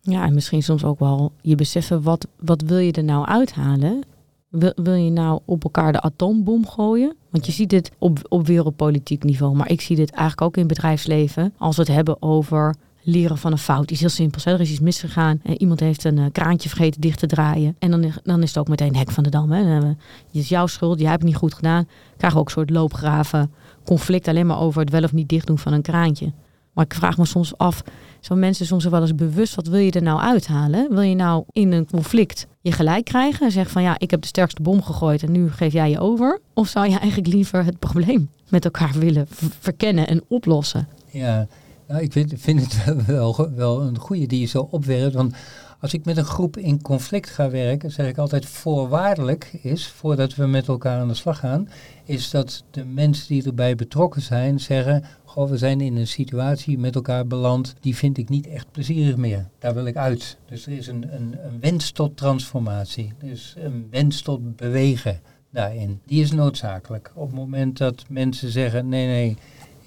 Ja, 0.00 0.24
en 0.24 0.34
misschien 0.34 0.62
soms 0.62 0.84
ook 0.84 0.98
wel 0.98 1.32
je 1.40 1.54
beseffen, 1.54 2.02
wat, 2.02 2.26
wat 2.36 2.62
wil 2.62 2.78
je 2.78 2.92
er 2.92 3.04
nou 3.04 3.26
uithalen? 3.26 4.02
Wil, 4.48 4.72
wil 4.74 4.94
je 4.94 5.10
nou 5.10 5.40
op 5.44 5.64
elkaar 5.64 5.92
de 5.92 6.00
atoombom 6.00 6.66
gooien? 6.66 7.16
Want 7.30 7.46
je 7.46 7.52
ziet 7.52 7.70
dit 7.70 7.90
op, 7.98 8.18
op 8.28 8.46
wereldpolitiek 8.46 9.24
niveau, 9.24 9.56
maar 9.56 9.70
ik 9.70 9.80
zie 9.80 9.96
dit 9.96 10.10
eigenlijk 10.10 10.40
ook 10.40 10.56
in 10.56 10.66
bedrijfsleven. 10.66 11.54
Als 11.58 11.76
we 11.76 11.82
het 11.82 11.90
hebben 11.90 12.22
over 12.22 12.74
leren 13.02 13.38
van 13.38 13.52
een 13.52 13.58
fout. 13.58 13.90
is 13.90 14.00
heel 14.00 14.08
simpel. 14.08 14.52
Er 14.52 14.60
is 14.60 14.70
iets 14.70 14.80
misgegaan. 14.80 15.40
En 15.42 15.60
iemand 15.60 15.80
heeft 15.80 16.04
een 16.04 16.16
uh, 16.16 16.26
kraantje 16.32 16.68
vergeten 16.68 17.00
dicht 17.00 17.18
te 17.18 17.26
draaien. 17.26 17.76
En 17.78 17.90
dan, 17.90 18.12
dan 18.22 18.42
is 18.42 18.48
het 18.48 18.58
ook 18.58 18.68
meteen 18.68 18.96
hek 18.96 19.10
van 19.10 19.22
de 19.22 19.30
dam. 19.30 19.50
Hè. 19.50 19.64
Het 19.64 19.96
is 20.32 20.48
jouw 20.48 20.66
schuld. 20.66 20.98
Jij 20.98 21.08
hebt 21.08 21.20
het 21.20 21.30
niet 21.30 21.38
goed 21.38 21.54
gedaan. 21.54 21.88
Krijgen 22.16 22.32
we 22.32 22.38
ook 22.38 22.46
een 22.46 22.52
soort 22.52 22.70
loopgraven 22.70 23.50
conflict 23.84 24.28
alleen 24.28 24.46
maar 24.46 24.60
over 24.60 24.80
het 24.80 24.90
wel 24.90 25.02
of 25.02 25.12
niet 25.12 25.28
dicht 25.28 25.46
doen 25.46 25.58
van 25.58 25.72
een 25.72 25.82
kraantje. 25.82 26.32
Maar 26.78 26.86
ik 26.86 26.94
vraag 26.94 27.18
me 27.18 27.26
soms 27.26 27.56
af, 27.56 27.82
zijn 28.20 28.38
mensen 28.38 28.66
soms 28.66 28.84
wel 28.84 29.00
eens 29.00 29.14
bewust, 29.14 29.54
wat 29.54 29.66
wil 29.66 29.80
je 29.80 29.90
er 29.90 30.02
nou 30.02 30.20
uithalen? 30.20 30.94
Wil 30.94 31.00
je 31.00 31.14
nou 31.14 31.44
in 31.52 31.72
een 31.72 31.86
conflict 31.86 32.46
je 32.60 32.72
gelijk 32.72 33.04
krijgen 33.04 33.46
en 33.46 33.52
zeggen 33.52 33.72
van 33.72 33.82
ja, 33.82 33.98
ik 33.98 34.10
heb 34.10 34.20
de 34.20 34.26
sterkste 34.26 34.62
bom 34.62 34.82
gegooid 34.82 35.22
en 35.22 35.32
nu 35.32 35.50
geef 35.50 35.72
jij 35.72 35.90
je 35.90 36.00
over? 36.00 36.40
Of 36.54 36.68
zou 36.68 36.88
je 36.88 36.98
eigenlijk 36.98 37.32
liever 37.32 37.64
het 37.64 37.78
probleem 37.78 38.30
met 38.48 38.64
elkaar 38.64 38.92
willen 38.98 39.26
verkennen 39.60 40.06
en 40.06 40.22
oplossen? 40.28 40.88
Ja, 41.10 41.46
nou, 41.88 42.02
ik 42.02 42.12
vind, 42.12 42.32
vind 42.36 42.60
het 42.60 42.84
wel, 43.06 43.50
wel 43.56 43.82
een 43.82 43.98
goede 43.98 44.26
die 44.26 44.40
je 44.40 44.46
zo 44.46 44.68
opwerpt. 44.70 45.14
Want 45.14 45.34
als 45.80 45.94
ik 45.94 46.04
met 46.04 46.16
een 46.16 46.24
groep 46.24 46.56
in 46.56 46.82
conflict 46.82 47.30
ga 47.30 47.50
werken, 47.50 47.90
zeg 47.90 48.08
ik 48.08 48.18
altijd 48.18 48.46
voorwaardelijk 48.46 49.50
is, 49.62 49.86
voordat 49.86 50.34
we 50.34 50.46
met 50.46 50.68
elkaar 50.68 51.00
aan 51.00 51.08
de 51.08 51.14
slag 51.14 51.38
gaan, 51.38 51.68
is 52.04 52.30
dat 52.30 52.64
de 52.70 52.84
mensen 52.84 53.28
die 53.28 53.44
erbij 53.44 53.74
betrokken 53.74 54.22
zijn 54.22 54.60
zeggen, 54.60 55.04
goh, 55.24 55.50
we 55.50 55.56
zijn 55.56 55.80
in 55.80 55.96
een 55.96 56.06
situatie 56.06 56.78
met 56.78 56.94
elkaar 56.94 57.26
beland, 57.26 57.74
die 57.80 57.96
vind 57.96 58.18
ik 58.18 58.28
niet 58.28 58.46
echt 58.46 58.70
plezierig 58.70 59.16
meer. 59.16 59.48
Daar 59.58 59.74
wil 59.74 59.86
ik 59.86 59.96
uit. 59.96 60.36
Dus 60.48 60.66
er 60.66 60.72
is 60.72 60.86
een, 60.86 61.14
een, 61.14 61.36
een 61.44 61.60
wens 61.60 61.90
tot 61.90 62.16
transformatie. 62.16 63.12
Dus 63.18 63.54
een 63.58 63.86
wens 63.90 64.22
tot 64.22 64.56
bewegen 64.56 65.20
daarin. 65.50 66.00
Die 66.06 66.22
is 66.22 66.32
noodzakelijk. 66.32 67.12
Op 67.14 67.26
het 67.26 67.36
moment 67.36 67.78
dat 67.78 68.04
mensen 68.08 68.50
zeggen, 68.50 68.88
nee, 68.88 69.06
nee, 69.06 69.36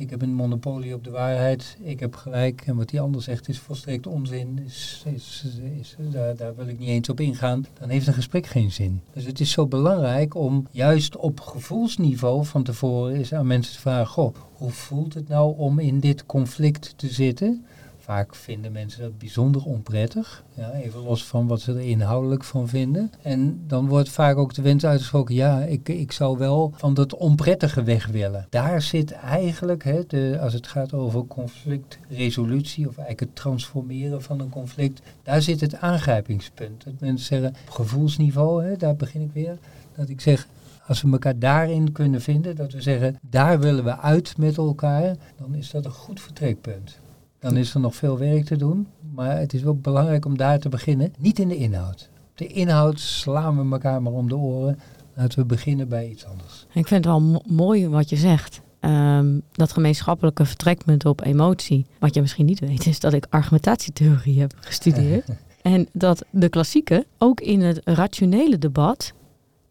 ik 0.02 0.10
heb 0.10 0.22
een 0.22 0.34
monopolie 0.34 0.94
op 0.94 1.04
de 1.04 1.10
waarheid, 1.10 1.78
ik 1.82 2.00
heb 2.00 2.16
gelijk 2.16 2.62
en 2.66 2.76
wat 2.76 2.90
die 2.90 3.02
ander 3.02 3.22
zegt 3.22 3.48
is 3.48 3.60
volstrekt 3.60 4.08
onzin, 4.08 4.60
is, 4.66 5.04
is, 5.14 5.46
is, 5.80 5.96
daar, 6.12 6.36
daar 6.36 6.56
wil 6.56 6.68
ik 6.68 6.80
niet 6.80 6.90
eens 6.90 7.10
op 7.10 7.20
ingaan, 7.20 7.66
dan 7.80 7.90
heeft 7.90 8.08
een 8.08 8.14
gesprek 8.14 8.46
geen 8.46 8.72
zin. 8.72 9.02
Dus 9.14 9.26
het 9.26 9.40
is 9.40 9.52
zo 9.52 9.68
belangrijk 9.68 10.36
om 10.36 10.68
juist 10.72 11.18
op 11.18 11.40
gevoelsniveau 11.40 12.46
van 12.46 12.64
tevoren 12.64 13.16
eens 13.16 13.34
aan 13.34 13.48
mensen 13.48 13.74
te 13.74 13.80
vragen, 13.80 14.08
goh, 14.08 14.36
hoe 14.54 14.72
voelt 14.72 15.14
het 15.14 15.28
nou 15.28 15.58
om 15.58 15.80
in 15.80 16.00
dit 16.00 16.26
conflict 16.26 16.94
te 16.96 17.08
zitten? 17.08 17.66
Vaak 18.12 18.36
vinden 18.36 18.72
mensen 18.72 19.02
dat 19.02 19.18
bijzonder 19.18 19.66
onprettig. 19.66 20.44
Ja, 20.54 20.72
even 20.72 21.00
los 21.00 21.26
van 21.26 21.48
wat 21.48 21.62
ze 21.62 21.72
er 21.72 21.82
inhoudelijk 21.82 22.44
van 22.44 22.68
vinden. 22.68 23.12
En 23.22 23.64
dan 23.68 23.88
wordt 23.88 24.10
vaak 24.10 24.38
ook 24.38 24.54
de 24.54 24.62
wens 24.62 24.86
uitgesproken, 24.86 25.36
ja, 25.36 25.62
ik, 25.62 25.90
ik 25.90 26.12
zou 26.12 26.38
wel 26.38 26.74
van 26.76 26.94
dat 26.94 27.16
onprettige 27.16 27.84
weg 27.84 28.08
willen. 28.08 28.48
Daar 28.50 28.82
zit 28.82 29.12
eigenlijk, 29.12 29.84
hè, 29.84 30.06
de, 30.08 30.38
als 30.42 30.54
het 30.54 30.68
gaat 30.68 30.94
over 30.94 31.26
conflictresolutie 31.28 32.88
of 32.88 32.98
eigenlijk 32.98 33.20
het 33.20 33.36
transformeren 33.36 34.22
van 34.22 34.40
een 34.40 34.50
conflict, 34.50 35.02
daar 35.24 35.42
zit 35.42 35.62
het 35.62 35.76
aangrijpingspunt. 35.76 36.84
Dat 36.84 36.94
mensen 37.00 37.28
zeggen, 37.28 37.56
gevoelsniveau, 37.70 38.64
hè, 38.64 38.78
daar 38.78 38.96
begin 38.96 39.22
ik 39.22 39.32
weer, 39.34 39.58
dat 39.96 40.10
ik 40.10 40.22
zeg, 40.22 40.48
Als 40.88 41.02
we 41.02 41.12
elkaar 41.12 41.40
daarin 41.40 41.92
kunnen 41.92 42.22
vinden, 42.22 42.56
dat 42.56 42.72
we 42.74 42.82
zeggen, 42.82 43.20
daar 43.22 43.60
willen 43.60 43.84
we 43.84 43.98
uit 43.98 44.38
met 44.38 44.58
elkaar, 44.58 45.16
dan 45.38 45.56
is 45.56 45.72
dat 45.72 45.86
een 45.86 45.92
goed 45.92 46.22
vertrekpunt. 46.22 47.00
Dan 47.42 47.58
is 47.58 47.74
er 47.74 47.80
nog 47.80 47.96
veel 47.96 48.18
werk 48.18 48.46
te 48.46 48.56
doen, 48.56 48.88
maar 49.14 49.38
het 49.38 49.54
is 49.54 49.62
wel 49.62 49.76
belangrijk 49.76 50.26
om 50.26 50.38
daar 50.38 50.60
te 50.60 50.70
beginnen. 50.70 51.14
Niet 51.18 51.40
in 51.40 51.48
de 51.48 51.56
inhoud. 51.56 52.10
De 52.36 52.48
inhoud 52.48 53.00
slaan 53.00 53.58
we 53.58 53.74
elkaar 53.74 54.02
maar 54.02 54.14
om 54.14 54.30
de 54.30 54.36
oren. 54.36 54.80
Laten 55.16 55.40
we 55.40 55.46
beginnen 55.46 55.88
bij 55.88 56.10
iets 56.10 56.26
anders. 56.26 56.66
Ik 56.74 56.88
vind 56.88 57.06
het 57.06 57.14
wel 57.14 57.44
mooi 57.48 57.88
wat 57.88 58.10
je 58.10 58.16
zegt. 58.16 58.62
Ehm, 58.80 59.40
dat 59.52 59.72
gemeenschappelijke 59.72 60.46
vertrekpunt 60.46 61.06
op 61.06 61.26
emotie. 61.26 61.86
Wat 62.00 62.14
je 62.14 62.22
misschien 62.22 62.46
niet 62.46 62.60
weet, 62.60 62.86
is 62.86 63.00
dat 63.00 63.14
ik 63.14 63.28
argumentatietheorie 63.30 64.40
heb 64.40 64.54
gestudeerd. 64.60 65.28
en 65.62 65.88
dat 65.94 66.26
de 66.30 66.50
klassieken 66.50 67.06
ook 67.18 67.40
in 67.40 67.62
het 67.62 67.82
rationele 67.84 68.58
debat 68.58 69.14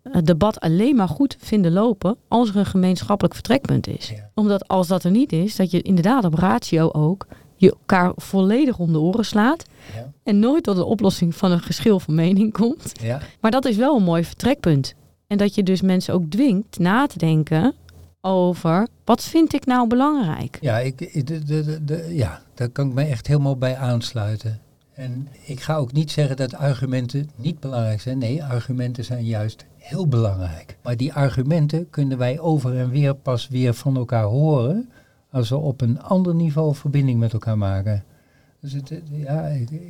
het 0.03 0.27
debat 0.27 0.61
alleen 0.61 0.97
maar 0.97 1.09
goed 1.09 1.37
vinden 1.39 1.73
lopen 1.73 2.17
als 2.29 2.49
er 2.49 2.57
een 2.57 2.67
gemeenschappelijk 2.67 3.35
vertrekpunt 3.35 3.87
is. 3.87 4.13
Omdat 4.35 4.69
als 4.69 4.89
dat 4.89 5.05
er 5.05 5.11
niet 5.11 5.33
is, 5.33 5.57
dat 5.57 5.71
je 5.71 5.83
inderdaad 5.83 6.25
op 6.25 6.35
ratio 6.35 6.91
ook 6.91 7.27
je 7.61 7.71
elkaar 7.71 8.13
volledig 8.17 8.79
om 8.79 8.93
de 8.93 9.01
oren 9.01 9.25
slaat. 9.25 9.65
Ja. 9.95 10.13
En 10.23 10.39
nooit 10.39 10.63
tot 10.63 10.77
de 10.77 10.85
oplossing 10.85 11.35
van 11.35 11.51
een 11.51 11.61
geschil 11.61 12.01
van 12.01 12.15
mening 12.15 12.53
komt. 12.53 12.93
Ja. 13.03 13.21
Maar 13.41 13.51
dat 13.51 13.65
is 13.65 13.77
wel 13.77 13.97
een 13.97 14.03
mooi 14.03 14.25
vertrekpunt. 14.25 14.95
En 15.27 15.39
dat 15.39 15.55
je 15.55 15.63
dus 15.63 15.81
mensen 15.81 16.15
ook 16.15 16.31
dwingt 16.31 16.79
na 16.79 17.07
te 17.07 17.19
denken 17.19 17.75
over 18.21 18.89
wat 19.05 19.25
vind 19.25 19.55
ik 19.55 19.67
nou 19.67 19.87
belangrijk. 19.87 20.59
Ja, 20.61 20.79
ik, 20.79 21.27
de, 21.27 21.45
de, 21.45 21.85
de, 21.85 22.07
ja 22.15 22.43
daar 22.55 22.69
kan 22.69 22.89
ik 22.89 22.95
me 22.95 23.05
echt 23.05 23.27
helemaal 23.27 23.57
bij 23.57 23.77
aansluiten. 23.77 24.61
En 24.95 25.29
ik 25.45 25.61
ga 25.61 25.77
ook 25.77 25.93
niet 25.93 26.11
zeggen 26.11 26.37
dat 26.37 26.55
argumenten 26.55 27.31
niet 27.37 27.61
belangrijk 27.61 28.01
zijn. 28.01 28.19
Nee, 28.19 28.45
argumenten 28.45 29.05
zijn 29.05 29.25
juist 29.25 29.65
heel 29.77 30.07
belangrijk. 30.09 30.77
Maar 30.83 30.97
die 30.97 31.13
argumenten 31.13 31.91
kunnen 31.91 32.19
wij 32.19 32.39
over 32.39 32.77
en 32.77 32.91
weer 32.91 33.15
pas 33.15 33.49
weer 33.49 33.75
van 33.75 33.97
elkaar 33.97 34.25
horen 34.25 34.91
als 35.31 35.49
we 35.49 35.57
op 35.57 35.81
een 35.81 36.03
ander 36.03 36.35
niveau 36.35 36.75
verbinding 36.75 37.19
met 37.19 37.33
elkaar 37.33 37.59
maken. 37.59 38.05
Dus 38.61 38.73
het, 38.73 39.03
ja, 39.11 39.47
ik, 39.47 39.71
ik, 39.71 39.81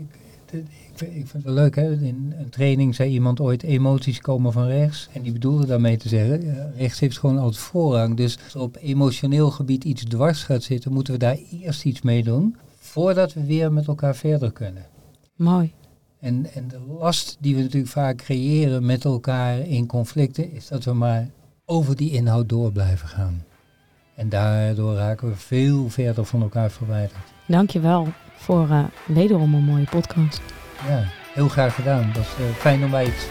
ik, 0.51 0.65
ik, 1.01 1.27
vind 1.27 1.33
het 1.33 1.43
wel 1.43 1.55
leuk. 1.55 1.77
Hè? 1.77 1.93
In 1.93 2.35
een 2.39 2.51
training 2.51 2.95
zei 2.95 3.11
iemand 3.11 3.41
ooit: 3.41 3.63
emoties 3.63 4.21
komen 4.21 4.53
van 4.53 4.67
rechts. 4.67 5.09
En 5.13 5.23
die 5.23 5.33
bedoelde 5.33 5.67
daarmee 5.67 5.97
te 5.97 6.09
zeggen: 6.09 6.73
rechts 6.77 7.01
heeft 7.01 7.19
gewoon 7.19 7.39
altijd 7.39 7.63
voorrang. 7.63 8.17
Dus 8.17 8.39
als 8.45 8.55
er 8.55 8.61
op 8.61 8.77
emotioneel 8.81 9.51
gebied 9.51 9.85
iets 9.85 10.05
dwars 10.05 10.43
gaat 10.43 10.63
zitten, 10.63 10.93
moeten 10.93 11.13
we 11.13 11.19
daar 11.19 11.39
eerst 11.61 11.85
iets 11.85 12.03
mee 12.03 12.23
doen. 12.23 12.57
Voordat 12.79 13.33
we 13.33 13.45
weer 13.45 13.73
met 13.73 13.87
elkaar 13.87 14.17
verder 14.17 14.53
kunnen. 14.53 14.87
Mooi. 15.37 15.73
En, 16.21 16.47
en 16.55 16.69
de 16.69 16.81
last 16.99 17.37
die 17.41 17.55
we 17.55 17.63
natuurlijk 17.63 17.93
vaak 17.93 18.17
creëren 18.17 18.87
met 18.87 19.05
elkaar 19.05 19.59
in 19.59 19.87
conflicten, 19.87 20.53
is 20.53 20.69
dat 20.69 20.85
we 20.85 20.93
maar 20.93 21.31
over 21.65 21.97
die 21.97 22.11
inhoud 22.11 22.49
door 22.49 22.73
blijven 22.73 23.09
gaan. 23.09 23.45
En 24.21 24.29
daardoor 24.29 24.95
raken 24.95 25.29
we 25.29 25.37
veel 25.37 25.89
verder 25.89 26.25
van 26.25 26.43
elkaar 26.43 26.71
verwijderd. 26.71 27.15
Dankjewel 27.47 28.09
voor 28.37 28.69
uh, 28.69 28.85
wederom 29.07 29.55
een 29.55 29.65
mooie 29.65 29.87
podcast. 29.91 30.41
Ja, 30.89 31.05
heel 31.35 31.49
graag 31.49 31.75
gedaan. 31.75 32.11
Dat 32.13 32.23
is 32.23 32.45
uh, 32.45 32.51
fijn 32.55 32.85
om 32.85 32.91
bij 32.91 33.07
iets. 33.07 33.27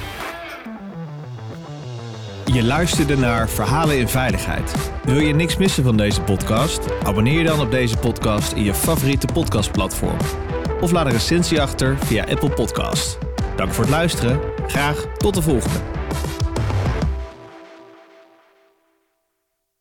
Je 2.45 2.63
luisterde 2.63 3.17
naar 3.17 3.49
Verhalen 3.49 3.97
in 3.97 4.07
Veiligheid. 4.07 4.91
Wil 5.03 5.19
je 5.19 5.33
niks 5.33 5.57
missen 5.57 5.83
van 5.83 5.97
deze 5.97 6.21
podcast? 6.21 7.03
Abonneer 7.03 7.37
je 7.37 7.45
dan 7.45 7.59
op 7.59 7.71
deze 7.71 7.97
podcast 7.97 8.51
in 8.51 8.63
je 8.63 8.73
favoriete 8.73 9.27
podcastplatform. 9.33 10.17
Of 10.81 10.91
laat 10.91 11.05
een 11.05 11.11
recensie 11.11 11.61
achter 11.61 11.97
via 11.97 12.25
Apple 12.29 12.49
Podcast. 12.49 13.17
Dank 13.55 13.73
voor 13.73 13.83
het 13.83 13.93
luisteren. 13.93 14.39
Graag 14.67 15.05
tot 15.17 15.33
de 15.33 15.41
volgende. 15.41 15.98